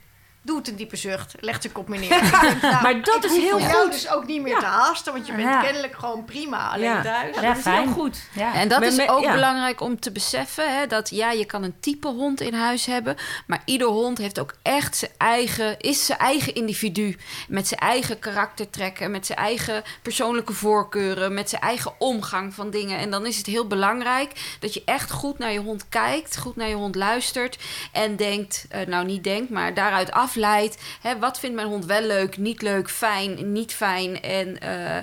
Doet 0.46 0.68
een 0.68 0.76
diepe 0.76 0.96
zucht, 0.96 1.34
legt 1.40 1.62
zijn 1.62 1.72
kop 1.72 1.88
meer 1.88 1.98
neer. 2.00 2.08
Nou, 2.62 2.82
Maar 2.82 3.02
dat 3.02 3.16
ik 3.16 3.24
is 3.24 3.30
hoef 3.30 3.40
heel 3.40 3.50
voor 3.50 3.60
jou 3.60 3.82
goed. 3.82 3.92
dus 3.92 4.08
ook 4.10 4.26
niet 4.26 4.42
meer 4.42 4.52
Ja. 4.52 4.58
te 4.58 4.64
haasten. 4.66 5.12
Want 5.12 5.26
je 5.26 5.32
bent 5.32 5.44
Ja. 5.48 5.60
kennelijk 5.62 5.94
gewoon 5.98 6.24
prima 6.24 6.68
alleen 6.70 6.84
Ja. 6.84 7.02
thuis. 7.02 7.34
Ja, 7.34 7.42
Ja, 7.42 7.48
dat 7.48 7.56
is 7.56 7.64
heel 7.64 7.86
goed. 7.86 8.18
Ja. 8.32 8.54
En 8.54 8.68
dat 8.68 8.80
Met- 8.80 8.88
is 8.90 8.96
met- 8.96 9.08
ook 9.08 9.22
ja. 9.22 9.32
belangrijk 9.32 9.80
om 9.80 10.00
te 10.00 10.12
beseffen. 10.12 10.78
Hè, 10.78 10.86
dat 10.86 11.10
ja, 11.10 11.30
je 11.30 11.44
kan 11.44 11.62
een 11.62 11.80
type 11.80 12.08
hond 12.08 12.40
in 12.40 12.54
huis 12.54 12.86
hebben. 12.86 13.16
Maar 13.46 13.62
ieder 13.64 13.86
hond 13.86 14.18
heeft 14.18 14.40
ook 14.40 14.54
echt 14.62 14.96
zijn 14.96 15.10
eigen, 15.18 15.78
is 15.80 16.06
zijn 16.06 16.18
eigen 16.18 16.54
individu. 16.54 17.16
Met 17.48 17.68
zijn 17.68 17.80
eigen 17.80 18.18
karaktertrekken, 18.18 19.10
met 19.10 19.26
zijn 19.26 19.38
eigen 19.38 19.82
persoonlijke 20.02 20.52
voorkeuren, 20.52 21.34
met 21.34 21.50
zijn 21.50 21.62
eigen 21.62 21.92
omgang 21.98 22.54
van 22.54 22.70
dingen. 22.70 22.98
En 22.98 23.10
dan 23.10 23.26
is 23.26 23.36
het 23.36 23.46
heel 23.46 23.66
belangrijk 23.66 24.56
dat 24.60 24.74
je 24.74 24.82
echt 24.84 25.10
goed 25.10 25.38
naar 25.38 25.52
je 25.52 25.58
hond 25.60 25.88
kijkt, 25.88 26.38
goed 26.38 26.56
naar 26.56 26.68
je 26.68 26.74
hond 26.74 26.94
luistert. 26.94 27.58
En 27.92 28.16
denkt, 28.16 28.66
eh, 28.68 28.86
nou 28.86 29.04
niet 29.06 29.24
denkt, 29.24 29.50
maar 29.50 29.74
daaruit 29.74 30.12
afleidt. 30.36 30.82
Hè, 31.00 31.18
wat 31.18 31.38
vindt 31.38 31.56
mijn 31.56 31.68
hond 31.68 31.84
wel 31.84 32.02
leuk, 32.02 32.36
niet 32.36 32.62
leuk, 32.62 32.90
fijn, 32.90 33.52
niet 33.52 33.74
fijn. 33.74 34.22
En 34.22 34.60
eh, 34.60 35.02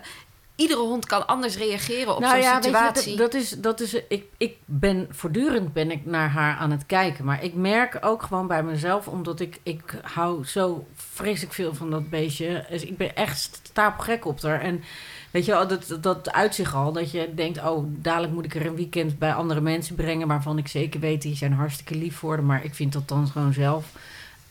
iedere 0.56 0.80
hond 0.80 1.06
kan 1.06 1.28
anders 1.28 1.58
reageren 1.58 2.16
op 2.16 2.20
nou 2.20 2.34
zo'n 2.34 2.44
ja, 2.44 2.58
je, 2.58 2.64
situatie. 2.64 3.16
dat, 3.16 3.32
dat 3.32 3.42
is, 3.42 3.50
dat 3.50 3.80
is, 3.80 3.94
ik, 4.08 4.26
ik 4.38 4.58
ben 4.66 5.08
voortdurend 5.12 5.74
ben 5.74 5.92
ik 5.92 6.06
naar 6.06 6.30
haar 6.30 6.56
aan 6.56 6.72
het 6.72 6.86
kijken. 6.86 7.26
Maar 7.26 7.44
ik 7.44 7.54
merk 7.54 7.98
ook 8.02 8.24
gewoon 8.24 8.48
bij 8.48 8.64
mezelf, 8.64 9.08
omdat 9.08 9.40
ik, 9.40 9.60
ik 9.64 10.00
hou 10.02 10.46
zo 10.46 10.88
vreselijk 10.96 11.54
veel 11.54 11.74
van 11.74 11.90
dat 11.90 12.10
beestje. 12.10 12.66
Dus 12.70 12.84
ik 12.86 12.98
ben 12.98 13.16
echt 13.16 13.60
stapelgek 13.64 14.26
op 14.26 14.42
haar. 14.42 14.62
En 14.62 14.84
weet 15.32 15.46
je, 15.46 15.52
wel, 15.52 15.68
dat, 15.68 15.98
dat 16.02 16.32
uitzicht 16.32 16.74
al, 16.74 16.92
dat 16.92 17.12
je 17.12 17.34
denkt, 17.36 17.64
oh, 17.64 17.86
dadelijk 17.88 18.34
moet 18.34 18.46
ik 18.46 18.56
er 18.56 18.66
een 18.66 18.76
weekend 18.76 19.20
bij 19.20 19.34
andere 19.34 19.62
mensen 19.62 19.96
brengen. 19.96 20.28
Waarvan 20.28 20.58
ik 20.58 20.68
zeker 20.68 21.00
weet, 21.00 21.22
die 21.22 21.36
zijn 21.36 21.54
hartstikke 21.54 21.96
lief 21.96 22.16
voor 22.16 22.34
haar. 22.34 22.44
Maar 22.44 22.64
ik 22.64 22.76
vind 22.76 22.94
dat 22.94 23.08
dan 23.08 23.28
gewoon 23.28 23.54
zelf 23.54 23.86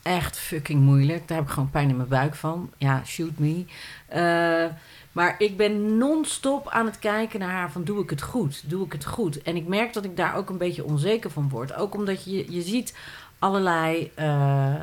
echt 0.03 0.39
fucking 0.39 0.81
moeilijk. 0.81 1.27
Daar 1.27 1.37
heb 1.37 1.45
ik 1.45 1.53
gewoon 1.53 1.69
pijn 1.69 1.89
in 1.89 1.97
mijn 1.97 2.07
buik 2.07 2.35
van. 2.35 2.71
Ja, 2.77 3.01
shoot 3.05 3.37
me. 3.37 3.65
Eh, 4.07 4.65
maar 5.11 5.35
ik 5.37 5.57
ben 5.57 5.97
non-stop 5.97 6.69
aan 6.69 6.85
het 6.85 6.99
kijken 6.99 7.39
naar 7.39 7.51
haar 7.51 7.71
van 7.71 7.83
doe 7.83 8.03
ik 8.03 8.09
het 8.09 8.21
goed? 8.21 8.69
Doe 8.69 8.85
ik 8.85 8.91
het 8.91 9.05
goed? 9.05 9.41
En 9.41 9.55
ik 9.55 9.67
merk 9.67 9.93
dat 9.93 10.05
ik 10.05 10.17
daar 10.17 10.35
ook 10.35 10.49
een 10.49 10.57
beetje 10.57 10.83
onzeker 10.83 11.31
van 11.31 11.49
word. 11.49 11.75
Ook 11.75 11.95
omdat 11.95 12.23
je, 12.23 12.51
je 12.51 12.61
ziet 12.61 12.97
allerlei 13.39 14.11
eh, 14.15 14.73
eh, 14.73 14.81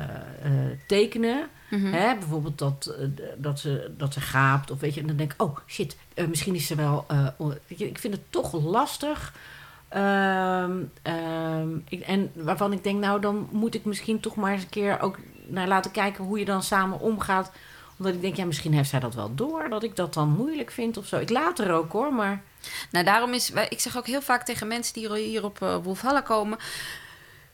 tekenen. 0.87 1.47
Mhm. 1.69 1.93
Hè? 1.93 2.15
Bijvoorbeeld 2.15 2.57
dat, 2.57 2.95
dat, 3.37 3.59
ze, 3.59 3.91
dat 3.97 4.13
ze 4.13 4.21
gaapt. 4.21 4.71
Of 4.71 4.79
weet 4.79 4.93
je, 4.93 5.01
en 5.01 5.07
dan 5.07 5.15
denk 5.15 5.33
ik, 5.33 5.41
oh 5.41 5.57
shit, 5.67 5.97
misschien 6.27 6.55
is 6.55 6.67
ze 6.67 6.75
wel... 6.75 7.05
ik 7.67 7.97
vind 7.97 8.13
het 8.13 8.23
toch 8.29 8.63
lastig. 8.63 9.33
Ehm, 9.91 10.83
ehm, 11.01 11.69
ik, 11.89 12.01
en 12.01 12.31
waarvan 12.33 12.73
ik 12.73 12.83
denk, 12.83 12.99
nou 12.99 13.21
dan 13.21 13.47
moet 13.51 13.75
ik 13.75 13.85
misschien 13.85 14.19
toch 14.19 14.35
maar 14.35 14.51
eens 14.51 14.63
een 14.63 14.69
keer 14.69 14.99
ook 14.99 15.17
naar 15.47 15.67
laten 15.67 15.91
kijken 15.91 16.23
hoe 16.23 16.39
je 16.39 16.45
dan 16.45 16.63
samen 16.63 16.99
omgaat. 16.99 17.51
Omdat 17.97 18.13
ik 18.13 18.21
denk, 18.21 18.35
ja, 18.35 18.45
misschien 18.45 18.73
heeft 18.73 18.89
zij 18.89 18.99
dat 18.99 19.15
wel 19.15 19.35
door, 19.35 19.69
dat 19.69 19.83
ik 19.83 19.95
dat 19.95 20.13
dan 20.13 20.29
moeilijk 20.29 20.71
vind 20.71 20.97
of 20.97 21.05
zo. 21.05 21.17
Ik 21.17 21.29
laat 21.29 21.59
er 21.59 21.71
ook 21.71 21.91
hoor, 21.91 22.13
maar 22.13 22.43
Nou, 22.91 23.05
daarom 23.05 23.33
is, 23.33 23.51
ik 23.69 23.79
zeg 23.79 23.97
ook 23.97 24.07
heel 24.07 24.21
vaak 24.21 24.45
tegen 24.45 24.67
mensen 24.67 24.93
die 24.93 25.17
hier 25.17 25.43
op 25.43 25.59
uh, 25.63 25.75
Wolfhalle 25.83 26.23
komen. 26.23 26.57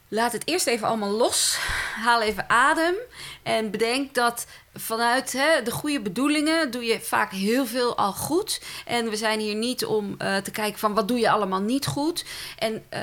Laat 0.08 0.32
het 0.32 0.47
eerst 0.47 0.67
even 0.67 0.88
allemaal 0.88 1.12
los. 1.12 1.60
Haal 2.03 2.21
even 2.21 2.49
adem. 2.49 2.95
En 3.43 3.71
bedenk 3.71 4.13
dat 4.13 4.47
vanuit 4.73 5.33
hè, 5.33 5.62
de 5.62 5.71
goede 5.71 6.01
bedoelingen 6.01 6.71
doe 6.71 6.86
je 6.86 7.01
vaak 7.01 7.31
heel 7.31 7.65
veel 7.65 7.97
al 7.97 8.13
goed. 8.13 8.62
En 8.86 9.10
we 9.10 9.15
zijn 9.15 9.39
hier 9.39 9.55
niet 9.55 9.86
om 9.86 10.15
uh, 10.21 10.38
te 10.38 10.51
kijken 10.51 10.79
van 10.79 10.93
wat 10.93 11.07
doe 11.07 11.19
je 11.19 11.29
allemaal 11.29 11.62
niet 11.62 11.86
goed. 11.86 12.25
En 12.57 12.83
uh, 12.93 12.99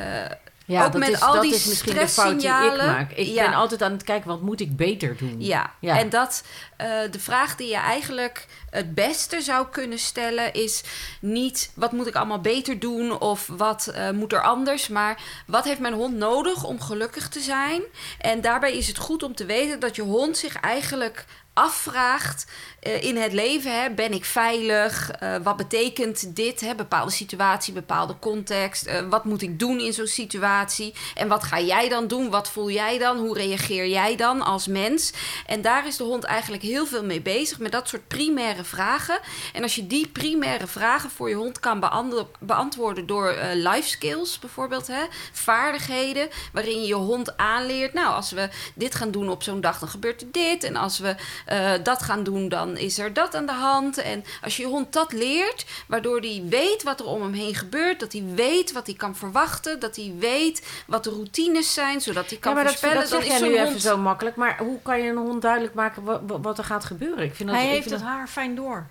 ja, 0.65 0.85
ook 0.85 0.93
dat 0.93 1.01
met 1.01 1.11
is, 1.11 1.21
al 1.21 1.33
dat 1.33 1.43
die 1.43 1.55
is 1.55 1.65
misschien 1.65 1.95
de 1.95 2.09
fout 2.09 2.41
die 2.41 2.49
ik 2.49 2.77
maak. 2.77 3.13
Ik 3.13 3.27
Ja. 3.27 3.45
ben 3.45 3.55
altijd 3.55 3.83
aan 3.83 3.93
het 3.93 4.03
kijken, 4.03 4.29
wat 4.29 4.41
moet 4.41 4.61
ik 4.61 4.77
beter 4.77 5.17
doen? 5.17 5.35
Ja, 5.39 5.73
Ja. 5.81 5.99
en 5.99 6.09
dat 6.11 6.45
uh, 6.81 6.87
de 7.11 7.19
vraag 7.21 7.57
die 7.57 7.69
je 7.69 7.77
eigenlijk 7.77 8.47
het 8.71 8.95
beste 8.95 9.41
zou 9.41 9.67
kunnen 9.71 9.99
stellen 9.99 10.53
is 10.53 10.83
niet 11.21 11.71
wat 11.75 11.93
moet 11.93 12.07
ik 12.07 12.15
allemaal 12.15 12.41
beter 12.41 12.79
doen 12.79 13.21
of 13.21 13.47
wat 13.57 13.93
uh, 13.95 14.11
moet 14.11 14.33
er 14.33 14.43
anders, 14.43 14.89
maar 14.89 15.23
wat 15.47 15.65
heeft 15.65 15.81
mijn 15.81 15.95
hond 15.95 16.17
nodig 16.17 16.65
om 16.65 16.81
gelukkig 16.81 17.29
te 17.29 17.41
zijn? 17.41 17.83
En 18.19 18.41
daarbij 18.41 18.77
is 18.77 18.87
het 18.89 18.99
goed 18.99 19.23
om 19.23 19.35
te 19.35 19.45
weten 19.45 19.81
dat 19.81 19.97
je 19.97 20.03
hond 20.03 20.37
zich 20.37 20.55
eigenlijk 20.61 21.25
afvraagt 21.55 22.47
eh, 22.81 23.03
in 23.03 23.17
het 23.17 23.33
leven. 23.33 23.81
Hè, 23.83 23.91
ben 23.91 24.13
ik 24.13 24.25
veilig? 24.25 25.11
Eh, 25.11 25.37
wat 25.43 25.57
betekent 25.57 26.37
dit? 26.37 26.61
Hè, 26.61 26.75
bepaalde 26.75 27.11
situatie, 27.11 27.73
bepaalde 27.73 28.19
context. 28.19 28.87
Eh, 28.87 29.09
wat 29.09 29.25
moet 29.25 29.43
ik 29.43 29.59
doen 29.59 29.81
in 29.81 29.93
zo'n 29.93 30.07
situatie? 30.07 30.95
En 31.15 31.29
wat 31.29 31.43
ga 31.43 31.61
jij 31.61 31.89
dan 31.89 32.07
doen? 32.07 32.31
Wat 32.31 32.51
voel 32.51 32.71
jij 32.71 32.99
dan? 32.99 33.19
Hoe 33.19 33.39
reageer 33.39 33.87
jij 33.87 34.17
dan 34.17 34.43
als 34.43 34.67
mens? 34.67 35.13
En 35.47 35.63
daar 35.63 35.87
is 35.87 35.97
de 35.97 36.05
hond 36.05 36.25
eigenlijk 36.25 36.63
heel 36.63 36.87
veel 36.87 37.05
mee 37.05 37.21
bezig. 37.21 37.59
Met 37.59 37.73
dat 37.73 37.89
soort 37.89 38.09
primaire 38.09 38.65
vragen. 38.65 39.19
En 39.53 39.63
als 39.63 39.75
je 39.75 39.87
die 39.87 40.09
primaire 40.09 40.67
vragen 40.67 41.11
voor 41.11 41.29
je 41.29 41.35
hond 41.35 41.61
kan 41.61 41.81
beantwo- 41.81 42.31
beantwoorden 42.41 43.07
door 43.07 43.37
life 43.55 43.89
skills 43.89 44.39
bijvoorbeeld. 44.39 44.87
Hè, 44.87 45.03
vaardigheden 45.33 46.29
waarin 46.53 46.81
je 46.81 46.87
je 46.87 46.95
hond 46.95 47.37
aanleert. 47.37 47.93
Nou, 47.93 48.15
als 48.15 48.31
we 48.31 48.49
dit 48.75 48.95
gaan 48.95 49.11
doen 49.11 49.29
op 49.29 49.43
zo'n 49.43 49.61
dag, 49.61 49.79
dan 49.79 49.89
gebeurt 49.89 50.21
er 50.21 50.29
dit. 50.31 50.65
En 50.65 50.77
als 50.77 50.99
we 50.99 51.15
eh, 51.45 51.73
dat 51.83 52.03
gaan 52.03 52.23
doen, 52.23 52.49
dan 52.49 52.77
is 52.77 52.99
er 52.99 53.13
dat 53.13 53.35
aan 53.35 53.47
de 53.47 53.53
hand. 53.53 53.99
En 53.99 54.25
als 54.43 54.57
je 54.57 54.63
je 54.63 54.69
hond 54.69 54.93
dat 54.93 55.13
leert, 55.13 55.67
waardoor 55.87 56.21
hij 56.21 56.43
weet 56.49 56.83
wat 56.83 57.01
er 57.01 57.07
om 57.07 57.23
hem 57.23 57.33
heen 57.33 57.55
gebeurt, 57.55 58.01
dat 58.01 58.13
hij 58.13 58.25
weet 58.35 58.73
wat 58.73 58.87
hij 58.87 58.95
kan 58.95 59.17
verwachten, 59.17 59.81
dat 59.81 59.97
hij 59.97 60.15
weet 60.19 60.67
wat 60.87 61.05
de 61.05 61.11
routines 61.11 61.75
zijn, 61.75 62.01
zodat 62.01 62.29
hij 62.29 62.39
kan 62.39 62.51
ja, 62.51 62.57
maar 62.57 62.67
dat, 62.67 62.79
voorspellen. 62.79 63.11
dat 63.11 63.21
dan 63.21 63.29
jij 63.29 63.35
is 63.37 63.41
nu 63.41 63.59
even 63.59 63.81
zo 63.81 63.97
makkelijk. 63.97 64.37
Maar 64.37 64.59
hoe 64.59 64.83
kan 64.83 65.01
je 65.01 65.11
een 65.11 65.17
hond 65.17 65.43
duidelijk 65.43 65.75
maken 65.75 66.05
wat, 66.05 66.21
wat 66.43 66.59
er 66.59 66.65
gaat 66.65 66.85
gebeuren? 66.85 67.25
Ik 67.25 67.35
vind 67.35 67.49
dat, 67.49 67.59
Hij 67.59 67.67
ik 67.67 67.73
heeft 67.73 67.89
vind 67.89 68.01
het 68.01 68.09
haar 68.09 68.29
fijn 68.29 68.55
door. 68.55 68.87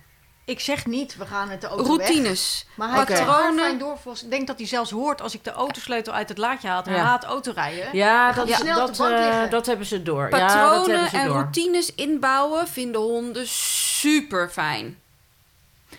Ik 0.46 0.60
zeg 0.60 0.86
niet, 0.86 1.16
we 1.16 1.26
gaan 1.26 1.48
het 1.48 1.60
de 1.60 1.66
auto 1.66 1.96
weg. 1.96 2.06
routines. 2.08 2.66
Maar 2.76 2.88
hij 2.90 2.98
het 2.98 3.08
patronen. 3.08 3.64
fijn 3.64 3.78
door. 3.78 3.98
Ik 4.22 4.30
denk 4.30 4.46
dat 4.46 4.58
hij 4.58 4.66
zelfs 4.66 4.90
hoort 4.90 5.20
als 5.20 5.34
ik 5.34 5.44
de 5.44 5.52
autosleutel 5.52 6.12
uit 6.12 6.28
het 6.28 6.38
laadje 6.38 6.68
haal. 6.68 6.82
Hij 6.84 6.94
Ja. 6.94 7.02
haat 7.02 7.24
autorijden. 7.24 7.88
Ja, 7.92 8.32
dat, 8.32 8.48
snel 8.48 8.76
dat, 8.76 8.96
de 8.96 9.02
bank 9.02 9.14
eh, 9.14 9.50
dat 9.50 9.66
hebben 9.66 9.86
ze 9.86 10.02
door. 10.02 10.22
ja, 10.22 10.30
dat 10.30 10.40
Patronen 10.40 10.90
hebben 10.90 11.10
ze 11.10 11.16
en 11.16 11.26
door. 11.26 11.34
routines 11.36 11.94
inbouwen 11.94 12.68
vinden 12.68 13.00
honden 13.00 13.46
super 13.48 14.50
fijn. 14.50 14.98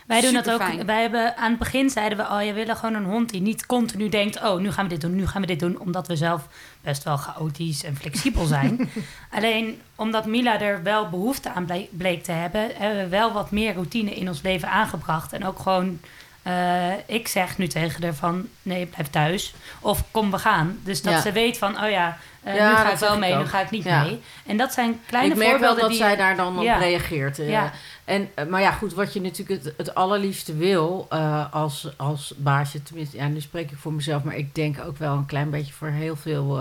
Wij 0.07 0.21
doen 0.21 0.33
dat 0.33 0.51
ook. 0.51 0.61
Wij 0.85 1.01
hebben 1.01 1.37
aan 1.37 1.49
het 1.49 1.59
begin 1.59 1.89
zeiden 1.89 2.17
we 2.17 2.23
al, 2.23 2.39
je 2.39 2.53
willen 2.53 2.75
gewoon 2.75 2.95
een 2.95 3.03
hond 3.05 3.29
die 3.29 3.41
niet 3.41 3.65
continu 3.65 4.09
denkt, 4.09 4.41
oh, 4.43 4.59
nu 4.59 4.71
gaan 4.71 4.83
we 4.83 4.89
dit 4.89 5.01
doen, 5.01 5.15
nu 5.15 5.27
gaan 5.27 5.41
we 5.41 5.47
dit 5.47 5.59
doen, 5.59 5.79
omdat 5.79 6.07
we 6.07 6.15
zelf 6.15 6.47
best 6.81 7.03
wel 7.03 7.17
chaotisch 7.17 7.83
en 7.83 7.95
flexibel 7.95 8.45
zijn. 8.45 8.89
Alleen 9.37 9.81
omdat 9.95 10.25
Mila 10.25 10.61
er 10.61 10.83
wel 10.83 11.09
behoefte 11.09 11.51
aan 11.51 11.65
ble- 11.65 11.87
bleek 11.91 12.23
te 12.23 12.31
hebben, 12.31 12.69
hebben 12.75 12.99
we 13.03 13.07
wel 13.07 13.31
wat 13.33 13.51
meer 13.51 13.73
routine 13.73 14.11
in 14.15 14.27
ons 14.27 14.41
leven 14.41 14.69
aangebracht 14.69 15.33
en 15.33 15.45
ook 15.45 15.59
gewoon. 15.59 15.99
eh, 16.43 16.91
ik 17.05 17.27
zeg 17.27 17.57
nu 17.57 17.67
tegen 17.67 18.03
haar 18.03 18.13
van 18.13 18.47
nee, 18.61 18.85
blijf 18.85 19.09
thuis. 19.09 19.53
Of 19.79 20.03
kom, 20.11 20.31
we 20.31 20.37
gaan. 20.37 20.79
Dus 20.83 21.01
dat 21.01 21.13
Ja. 21.13 21.21
ze 21.21 21.31
weet 21.31 21.57
van, 21.57 21.83
oh 21.83 21.89
ja, 21.89 22.17
eh, 22.43 22.55
Ja, 22.55 22.69
nu 22.69 22.75
ga 22.75 22.91
ik 22.91 22.97
wel 22.97 23.17
mee, 23.17 23.35
nu 23.35 23.45
ga 23.45 23.61
ik 23.61 23.69
niet 23.69 23.83
Ja. 23.83 24.03
mee. 24.03 24.21
En 24.45 24.57
dat 24.57 24.73
zijn 24.73 24.99
kleine 25.05 25.31
ik 25.33 25.37
merk 25.37 25.49
wel 25.49 25.57
voorbeelden 25.57 25.81
dat 25.81 25.89
die... 25.89 25.99
zij 25.99 26.15
daar 26.15 26.35
dan 26.35 26.57
op 26.57 26.63
Ja. 26.63 26.77
reageert. 26.77 27.39
eh. 27.39 27.63
En, 28.05 28.29
eh, 28.35 28.45
maar 28.45 28.61
ja, 28.61 28.71
goed, 28.71 28.93
wat 28.93 29.13
je 29.13 29.21
natuurlijk 29.21 29.63
het, 29.63 29.73
het 29.77 29.95
allerliefste 29.95 30.55
wil 30.55 31.05
eh, 31.09 31.53
als, 31.53 31.89
als 31.97 32.33
baasje, 32.37 32.83
tenminste, 32.83 33.17
ja, 33.17 33.27
nu 33.27 33.41
spreek 33.41 33.71
ik 33.71 33.77
voor 33.77 33.93
mezelf, 33.93 34.23
maar 34.23 34.35
ik 34.35 34.55
denk 34.55 34.79
ook 34.85 34.97
wel 34.97 35.15
een 35.15 35.25
klein 35.25 35.49
beetje 35.49 35.73
voor 35.73 35.87
heel 35.87 36.15
veel 36.15 36.59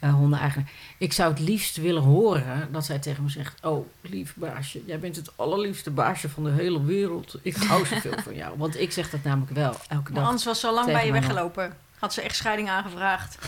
honden 0.00 0.38
eigenlijk. 0.38 0.70
Ik 0.98 1.12
zou 1.12 1.30
het 1.30 1.40
liefst 1.40 1.76
willen 1.76 2.02
horen 2.02 2.68
dat 2.72 2.84
zij 2.84 2.98
tegen 2.98 3.22
me 3.22 3.30
zegt: 3.30 3.64
Oh, 3.64 3.86
lief 4.00 4.34
baasje, 4.36 4.82
jij 4.86 4.98
bent 4.98 5.16
het 5.16 5.30
allerliefste 5.36 5.90
baasje 5.90 6.28
van 6.28 6.44
de 6.44 6.50
hele 6.50 6.84
wereld. 6.84 7.34
Ik 7.42 7.56
hou 7.56 7.86
zoveel 7.86 8.14
van 8.22 8.34
jou. 8.34 8.58
Want 8.58 8.80
ik 8.80 8.92
zeg 8.92 9.10
dat 9.10 9.24
namelijk 9.24 9.52
wel 9.52 9.74
elke 9.88 10.12
dag. 10.12 10.24
anders 10.24 10.44
was 10.44 10.64
al 10.64 10.74
lang 10.74 10.86
bij 10.86 11.06
je 11.06 11.12
weggelopen. 11.12 11.76
Had 11.98 12.14
ze 12.14 12.22
echt 12.22 12.36
scheiding 12.36 12.68
aangevraagd. 12.68 13.38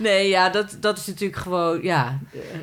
Nee, 0.00 0.28
ja, 0.28 0.48
dat, 0.48 0.76
dat 0.80 0.98
is 0.98 1.06
natuurlijk 1.06 1.40
gewoon, 1.40 1.82
ja. 1.82 2.18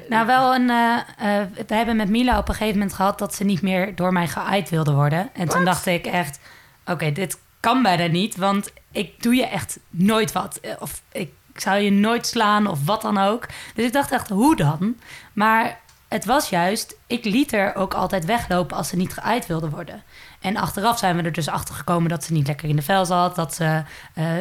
Nou, 0.10 0.26
wel 0.26 0.56
een. 0.56 0.70
eh, 0.70 0.98
eh, 1.42 1.48
we 1.68 1.76
hebben 1.76 1.96
met 1.96 2.10
Mila 2.10 2.38
op 2.38 2.48
een 2.48 2.54
gegeven 2.56 2.78
moment 2.80 2.96
gehad 2.96 3.20
dat 3.20 3.36
ze 3.36 3.44
niet 3.44 3.62
meer 3.62 3.96
door 3.96 4.14
mij 4.14 4.28
geaaid 4.28 4.70
wilde 4.70 4.92
worden. 4.94 5.30
En 5.34 5.48
toen 5.48 5.66
dacht 5.66 5.86
ik 5.86 6.06
echt: 6.06 6.40
oké, 6.86 7.12
dit 7.12 7.38
kan 7.60 7.82
bijna 7.84 8.06
niet, 8.06 8.36
want 8.36 8.72
ik 8.92 9.24
doe 9.24 9.36
je 9.36 9.46
echt 9.48 9.80
nooit 9.90 10.32
wat. 10.32 10.58
Eh, 10.62 10.72
Of 10.80 11.02
ik 11.12 11.32
zou 11.56 11.80
je 11.80 11.92
nooit 11.92 12.28
slaan 12.28 12.68
of 12.68 12.86
wat 12.86 13.02
dan 13.02 13.18
ook. 13.18 13.46
Dus 13.76 13.86
ik 13.86 13.94
dacht 13.94 14.12
echt: 14.12 14.30
hoe 14.30 14.56
dan? 14.56 14.96
Maar 15.34 15.80
het 16.08 16.26
was 16.26 16.50
juist, 16.50 16.98
ik 17.08 17.26
liet 17.26 17.54
er 17.54 17.76
ook 17.76 17.94
altijd 17.94 18.26
weglopen 18.26 18.78
als 18.78 18.88
ze 18.88 18.96
niet 18.96 19.14
geaaid 19.14 19.48
wilde 19.48 19.70
worden. 19.70 20.04
En 20.42 20.58
achteraf 20.58 20.98
zijn 21.00 21.16
we 21.16 21.22
er 21.24 21.32
dus 21.32 21.48
achter 21.50 21.76
gekomen 21.76 22.10
dat 22.10 22.24
ze 22.24 22.34
niet 22.34 22.48
lekker 22.48 22.70
in 22.70 22.76
de 22.76 22.82
vel 22.82 23.06
zat, 23.06 23.36
dat 23.36 23.56
ze 23.56 23.84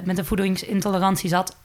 met 0.05 0.19
een 0.19 0.25
voedingsintolerantie 0.27 1.29
zat. 1.29 1.57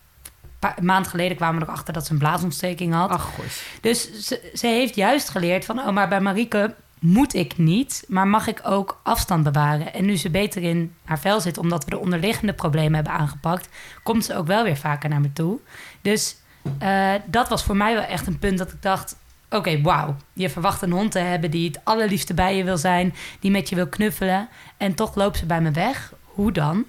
Een 0.62 0.74
paar 0.74 0.84
maand 0.84 1.08
geleden 1.08 1.38
kwamen 1.38 1.60
we 1.62 1.68
erachter 1.68 1.94
dat 1.94 2.06
ze 2.06 2.12
een 2.12 2.18
blaasontsteking 2.18 2.94
had. 2.94 3.10
Ach, 3.10 3.24
goed. 3.24 3.64
Dus 3.82 4.12
ze, 4.28 4.52
ze 4.54 4.68
heeft 4.68 4.96
juist 4.96 5.30
geleerd 5.30 5.66
van, 5.66 5.80
oh, 5.80 5.90
maar 5.90 6.08
bij 6.08 6.22
Marieke 6.22 6.76
moet 7.00 7.34
ik 7.34 7.58
niet, 7.58 8.04
maar 8.08 8.28
mag 8.28 8.48
ik 8.48 8.62
ook 8.64 9.00
afstand 9.04 9.44
bewaren. 9.44 9.94
En 9.94 10.06
nu 10.06 10.18
ze 10.18 10.30
beter 10.30 10.64
in 10.64 10.96
haar 11.06 11.20
vel 11.20 11.42
zit, 11.42 11.58
omdat 11.58 11.84
we 11.84 11.90
de 11.90 12.00
onderliggende 12.00 12.54
problemen 12.54 12.94
hebben 12.94 13.14
aangepakt, 13.14 13.70
komt 14.04 14.26
ze 14.26 14.36
ook 14.36 14.48
wel 14.48 14.64
weer 14.64 14.78
vaker 14.78 15.10
naar 15.10 15.22
me 15.22 15.34
toe. 15.34 15.60
Dus 16.02 16.36
eh, 16.80 17.14
dat 17.26 17.50
was 17.50 17.64
voor 17.64 17.78
mij 17.78 17.94
wel 17.94 18.04
echt 18.04 18.28
een 18.28 18.40
punt 18.40 18.58
dat 18.58 18.72
ik 18.72 18.82
dacht, 18.82 19.16
oké, 19.50 19.82
wauw. 19.82 20.16
Je 20.34 20.50
verwacht 20.50 20.82
een 20.82 20.92
hond 20.92 21.12
te 21.12 21.20
hebben 21.20 21.52
die 21.52 21.68
het 21.68 21.80
allerliefste 21.84 22.34
bij 22.34 22.58
je 22.58 22.64
wil 22.64 22.78
zijn, 22.78 23.14
die 23.40 23.52
met 23.52 23.70
je 23.70 23.76
wil 23.76 23.88
knuffelen. 23.88 24.50
En 24.78 24.96
toch 24.96 25.16
loopt 25.16 25.38
ze 25.38 25.46
bij 25.46 25.62
me 25.62 25.72
weg. 25.72 26.14
Hoe 26.24 26.52
dan? 26.52 26.86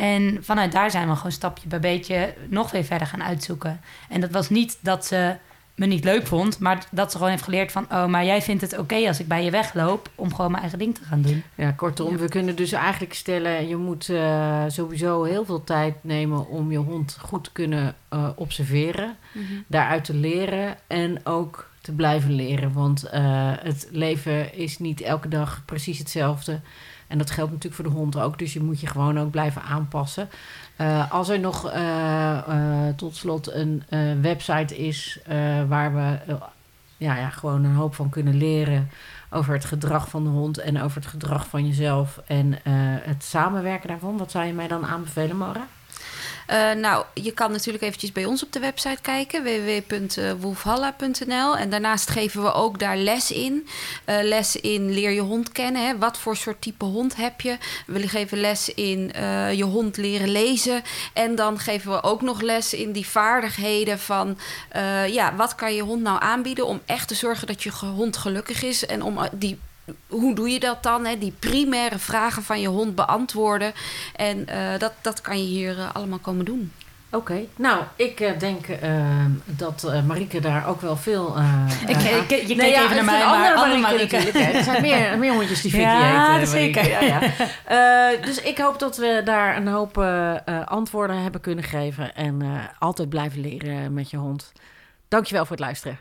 En 0.00 0.38
vanuit 0.40 0.72
daar 0.72 0.90
zijn 0.90 1.08
we 1.08 1.16
gewoon 1.16 1.32
stapje 1.32 1.68
bij 1.68 1.80
beetje 1.80 2.34
nog 2.48 2.70
weer 2.70 2.84
verder 2.84 3.06
gaan 3.06 3.22
uitzoeken. 3.22 3.80
En 4.08 4.20
dat 4.20 4.30
was 4.30 4.50
niet 4.50 4.78
dat 4.80 5.06
ze 5.06 5.36
me 5.74 5.86
niet 5.86 6.04
leuk 6.04 6.26
vond, 6.26 6.58
maar 6.58 6.86
dat 6.90 7.10
ze 7.10 7.16
gewoon 7.16 7.32
heeft 7.32 7.42
geleerd 7.42 7.72
van... 7.72 7.86
oh, 7.92 8.06
maar 8.06 8.24
jij 8.24 8.42
vindt 8.42 8.62
het 8.62 8.78
oké 8.78 9.06
als 9.06 9.20
ik 9.20 9.28
bij 9.28 9.44
je 9.44 9.50
wegloop... 9.50 10.10
om 10.14 10.34
gewoon 10.34 10.50
mijn 10.50 10.62
eigen 10.62 10.78
ding 10.78 10.94
te 10.94 11.04
gaan 11.04 11.22
doen. 11.22 11.42
Ja, 11.54 11.70
kortom, 11.70 12.16
we 12.16 12.28
kunnen 12.28 12.56
dus 12.56 12.72
eigenlijk 12.72 13.14
stellen... 13.14 13.68
je 13.68 13.76
moet 13.76 14.08
eh, 14.08 14.64
sowieso 14.68 15.22
heel 15.22 15.44
veel 15.44 15.64
tijd 15.64 15.94
nemen 16.00 16.48
om 16.48 16.70
je 16.70 16.78
hond 16.78 17.18
goed 17.20 17.44
te 17.44 17.52
kunnen 17.52 17.94
eh, 18.08 18.28
observeren. 18.34 19.16
Daaruit 19.66 20.04
te 20.04 20.14
leren 20.14 20.76
en 20.86 21.26
ook 21.26 21.70
te 21.80 21.92
blijven 21.92 22.32
leren. 22.32 22.72
Want 22.72 23.02
eh, 23.02 23.52
het 23.60 23.88
leven 23.90 24.54
is 24.54 24.78
niet 24.78 25.00
elke 25.00 25.28
dag 25.28 25.62
precies 25.64 25.98
hetzelfde. 25.98 26.60
En 27.10 27.18
dat 27.18 27.30
geldt 27.30 27.52
natuurlijk 27.52 27.82
voor 27.82 27.90
de 27.90 27.98
hond 27.98 28.18
ook. 28.18 28.38
Dus 28.38 28.52
je 28.52 28.62
moet 28.62 28.80
je 28.80 28.86
gewoon 28.86 29.18
ook 29.18 29.30
blijven 29.30 29.62
aanpassen. 29.62 30.28
Eh, 30.76 31.12
als 31.12 31.28
er 31.28 31.40
nog 31.40 31.70
eh, 31.70 32.38
eh, 32.38 32.94
tot 32.96 33.16
slot 33.16 33.52
een 33.52 33.82
website 34.20 34.78
is... 34.78 35.20
waar 35.68 35.94
we 35.94 36.36
ja, 36.96 37.16
ja, 37.16 37.28
gewoon 37.28 37.64
een 37.64 37.74
hoop 37.74 37.94
van 37.94 38.08
kunnen 38.08 38.36
leren 38.36 38.90
over 39.30 39.54
het 39.54 39.64
gedrag 39.64 40.08
van 40.08 40.24
de 40.24 40.28
hond 40.28 40.58
en 40.58 40.82
over 40.82 40.96
het 40.96 41.10
gedrag 41.10 41.46
van 41.46 41.66
jezelf 41.66 42.20
en 42.26 42.58
het 43.02 43.24
samenwerken 43.24 43.88
daarvan. 43.88 44.16
Wat 44.16 44.30
zou 44.30 44.44
je 44.44 44.52
mij 44.52 44.68
dan 44.68 44.86
aanbevelen, 44.86 45.36
Maura? 45.36 45.66
Eh, 46.50 46.72
nou, 46.72 47.04
je 47.14 47.32
kan 47.32 47.52
natuurlijk 47.52 47.84
eventjes 47.84 48.12
bij 48.12 48.24
ons 48.24 48.42
op 48.42 48.52
de 48.52 48.58
website 48.58 49.02
kijken, 49.02 49.42
www.wolfhalla.nl. 49.42 51.56
En 51.56 51.70
daarnaast 51.70 52.10
geven 52.10 52.42
we 52.42 52.52
ook 52.52 52.78
daar 52.78 52.96
les 52.96 53.30
in. 53.30 53.68
Eh, 54.04 54.16
les 54.22 54.56
in 54.56 54.92
leer 54.92 55.10
je 55.10 55.20
hond 55.20 55.52
kennen. 55.52 55.86
Hè. 55.86 55.98
Wat 55.98 56.18
voor 56.18 56.36
soort 56.36 56.62
type 56.62 56.84
hond 56.84 57.16
heb 57.16 57.40
je? 57.40 57.56
We 57.86 58.08
geven 58.08 58.40
les 58.40 58.74
in 58.74 59.12
eh, 59.12 59.52
je 59.52 59.64
hond 59.64 59.96
leren 59.96 60.32
lezen. 60.32 60.82
En 61.12 61.34
dan 61.34 61.58
geven 61.58 61.92
we 61.92 62.02
ook 62.02 62.22
nog 62.22 62.40
les 62.40 62.74
in 62.74 62.92
die 62.92 63.06
vaardigheden 63.06 63.98
van... 63.98 64.38
eh, 64.68 65.08
ja, 65.08 65.36
wat 65.36 65.54
kan 65.54 65.74
je 65.74 65.82
hond 65.82 66.02
nou 66.02 66.22
aanbieden 66.22 66.66
om 66.66 66.80
echt 66.86 67.08
te 67.08 67.14
zorgen 67.14 67.46
dat 67.46 67.62
je 67.62 67.70
hond 67.70 68.16
gelukkig 68.16 68.62
is... 68.62 68.86
en 68.86 69.02
om 69.02 69.18
eh, 69.18 69.24
die 69.32 69.58
hoe 70.08 70.34
doe 70.34 70.48
je 70.50 70.60
dat 70.60 70.82
dan? 70.82 71.04
Hè? 71.06 71.18
Die 71.18 71.34
primaire 71.38 71.98
vragen 71.98 72.42
van 72.42 72.60
je 72.60 72.68
hond 72.68 72.94
beantwoorden. 72.94 73.72
En 74.16 74.46
eh, 74.48 74.78
dat, 74.78 74.92
dat 75.00 75.20
kan 75.20 75.38
je 75.38 75.44
hier 75.48 75.78
eh, 75.78 75.94
allemaal 75.94 76.18
komen 76.18 76.44
doen. 76.44 76.72
Oké, 77.12 77.40
nou, 77.56 77.82
ik 77.96 78.20
eh, 78.20 78.38
denk 78.38 78.66
dat 79.44 79.84
eh 79.84 80.02
Marieke 80.02 80.40
daar 80.40 80.66
ook 80.68 80.80
wel 80.80 80.96
veel... 80.96 81.36
eh, 81.36 81.64
Ik, 81.86 81.96
ik, 81.96 82.30
je 82.48 82.54
Nee, 82.54 82.56
keek 82.56 82.74
ja, 82.74 82.82
even 82.84 82.96
naar 82.96 83.04
mij, 83.04 83.24
maar 83.26 83.54
andere 83.54 83.80
Marieke 83.80 84.16
Marieke. 84.16 84.38
Er 84.38 84.64
zijn 84.64 84.82
meer, 84.82 85.18
meer 85.18 85.32
hondjes 85.32 85.60
die 85.60 85.70
Vicky 85.76 85.84
Ja, 85.84 86.44
zeker. 86.44 86.88
Ja, 86.88 87.00
ja. 87.00 87.20
Eh, 87.64 88.24
dus 88.24 88.40
ik 88.42 88.58
hoop 88.58 88.78
dat 88.78 88.96
we 88.96 89.20
daar 89.24 89.56
een 89.56 89.66
hoop 89.68 89.98
antwoorden 90.64 91.22
hebben 91.22 91.40
kunnen 91.40 91.64
geven. 91.64 92.14
En 92.14 92.42
eh, 92.42 92.48
altijd 92.78 93.08
blijven 93.08 93.40
leren 93.40 93.92
met 93.94 94.10
je 94.10 94.16
hond. 94.16 94.52
Dankjewel 95.08 95.42
voor 95.46 95.56
het 95.56 95.64
luisteren. 95.64 95.98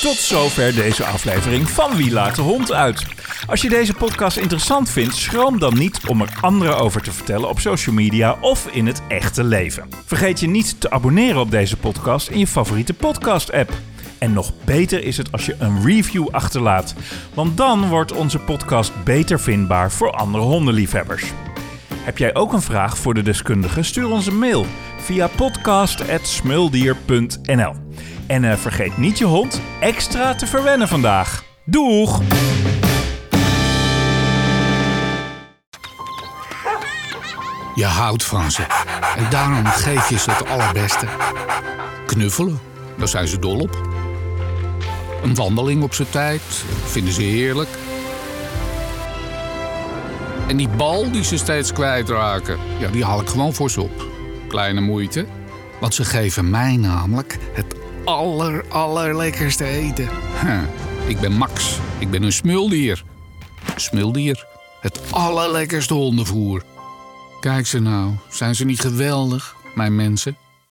Tot 0.00 0.16
zover 0.16 0.74
deze 0.74 1.04
aflevering 1.04 1.70
van 1.70 1.96
Wie 1.96 2.12
laat 2.12 2.34
de 2.34 2.42
hond 2.42 2.72
uit. 2.72 3.06
Als 3.46 3.62
je 3.62 3.68
deze 3.68 3.94
podcast 3.94 4.36
interessant 4.36 4.90
vindt, 4.90 5.14
schroom 5.14 5.58
dan 5.58 5.78
niet 5.78 6.00
om 6.06 6.20
er 6.20 6.38
anderen 6.40 6.78
over 6.78 7.02
te 7.02 7.12
vertellen 7.12 7.48
op 7.48 7.60
social 7.60 7.94
media 7.94 8.36
of 8.40 8.66
in 8.72 8.86
het 8.86 9.02
echte 9.08 9.44
leven. 9.44 9.88
Vergeet 10.04 10.40
je 10.40 10.48
niet 10.48 10.80
te 10.80 10.90
abonneren 10.90 11.40
op 11.40 11.50
deze 11.50 11.76
podcast 11.76 12.28
in 12.28 12.38
je 12.38 12.46
favoriete 12.46 12.94
podcast-app. 12.94 13.72
En 14.18 14.32
nog 14.32 14.52
beter 14.64 15.04
is 15.04 15.16
het 15.16 15.32
als 15.32 15.46
je 15.46 15.56
een 15.58 15.84
review 15.84 16.28
achterlaat, 16.30 16.94
want 17.34 17.56
dan 17.56 17.88
wordt 17.88 18.12
onze 18.12 18.38
podcast 18.38 18.92
beter 19.04 19.40
vindbaar 19.40 19.92
voor 19.92 20.10
andere 20.10 20.44
hondenliefhebbers. 20.44 21.24
Heb 22.06 22.18
jij 22.18 22.34
ook 22.34 22.52
een 22.52 22.62
vraag 22.62 22.98
voor 22.98 23.14
de 23.14 23.22
deskundige? 23.22 23.82
Stuur 23.82 24.10
ons 24.10 24.26
een 24.26 24.38
mail 24.38 24.66
via 24.98 25.26
podcast.smuldier.nl. 25.26 27.74
En 28.26 28.44
eh, 28.44 28.56
vergeet 28.56 28.96
niet 28.96 29.18
je 29.18 29.24
hond 29.24 29.60
extra 29.80 30.34
te 30.34 30.46
verwennen 30.46 30.88
vandaag. 30.88 31.44
Doeg! 31.64 32.22
Je 37.74 37.84
houdt 37.84 38.24
van 38.24 38.50
ze. 38.50 38.62
En 39.16 39.30
daarom 39.30 39.64
geef 39.64 40.08
je 40.08 40.18
ze 40.18 40.30
het 40.30 40.48
allerbeste. 40.48 41.06
Knuffelen, 42.06 42.60
daar 42.98 43.08
zijn 43.08 43.28
ze 43.28 43.38
dol 43.38 43.58
op. 43.58 43.88
Een 45.22 45.34
wandeling 45.34 45.82
op 45.82 45.94
zijn 45.94 46.10
tijd, 46.10 46.42
vinden 46.84 47.12
ze 47.12 47.22
heerlijk. 47.22 47.68
En 50.48 50.56
die 50.56 50.68
bal 50.68 51.10
die 51.10 51.24
ze 51.24 51.36
steeds 51.36 51.72
kwijtraken, 51.72 52.58
ja, 52.78 52.88
die 52.88 53.04
haal 53.04 53.20
ik 53.20 53.28
gewoon 53.28 53.54
voor 53.54 53.70
ze 53.70 53.80
op. 53.80 54.06
Kleine 54.48 54.80
moeite, 54.80 55.26
want 55.80 55.94
ze 55.94 56.04
geven 56.04 56.50
mij 56.50 56.76
namelijk 56.76 57.38
het 57.52 57.74
aller, 58.04 58.64
allerlekkerste 58.68 59.64
eten. 59.64 60.08
Huh, 60.42 60.62
Ik 61.06 61.20
ben 61.20 61.32
Max, 61.32 61.78
ik 61.98 62.10
ben 62.10 62.22
een 62.22 62.32
smuldier. 62.32 63.04
Smuldier, 63.76 64.46
het 64.80 65.00
allerlekkerste 65.10 65.94
hondenvoer. 65.94 66.62
Kijk 67.40 67.66
ze 67.66 67.78
nou, 67.78 68.10
zijn 68.28 68.54
ze 68.54 68.64
niet 68.64 68.80
geweldig, 68.80 69.56
mijn 69.74 69.94
mensen? 69.94 70.36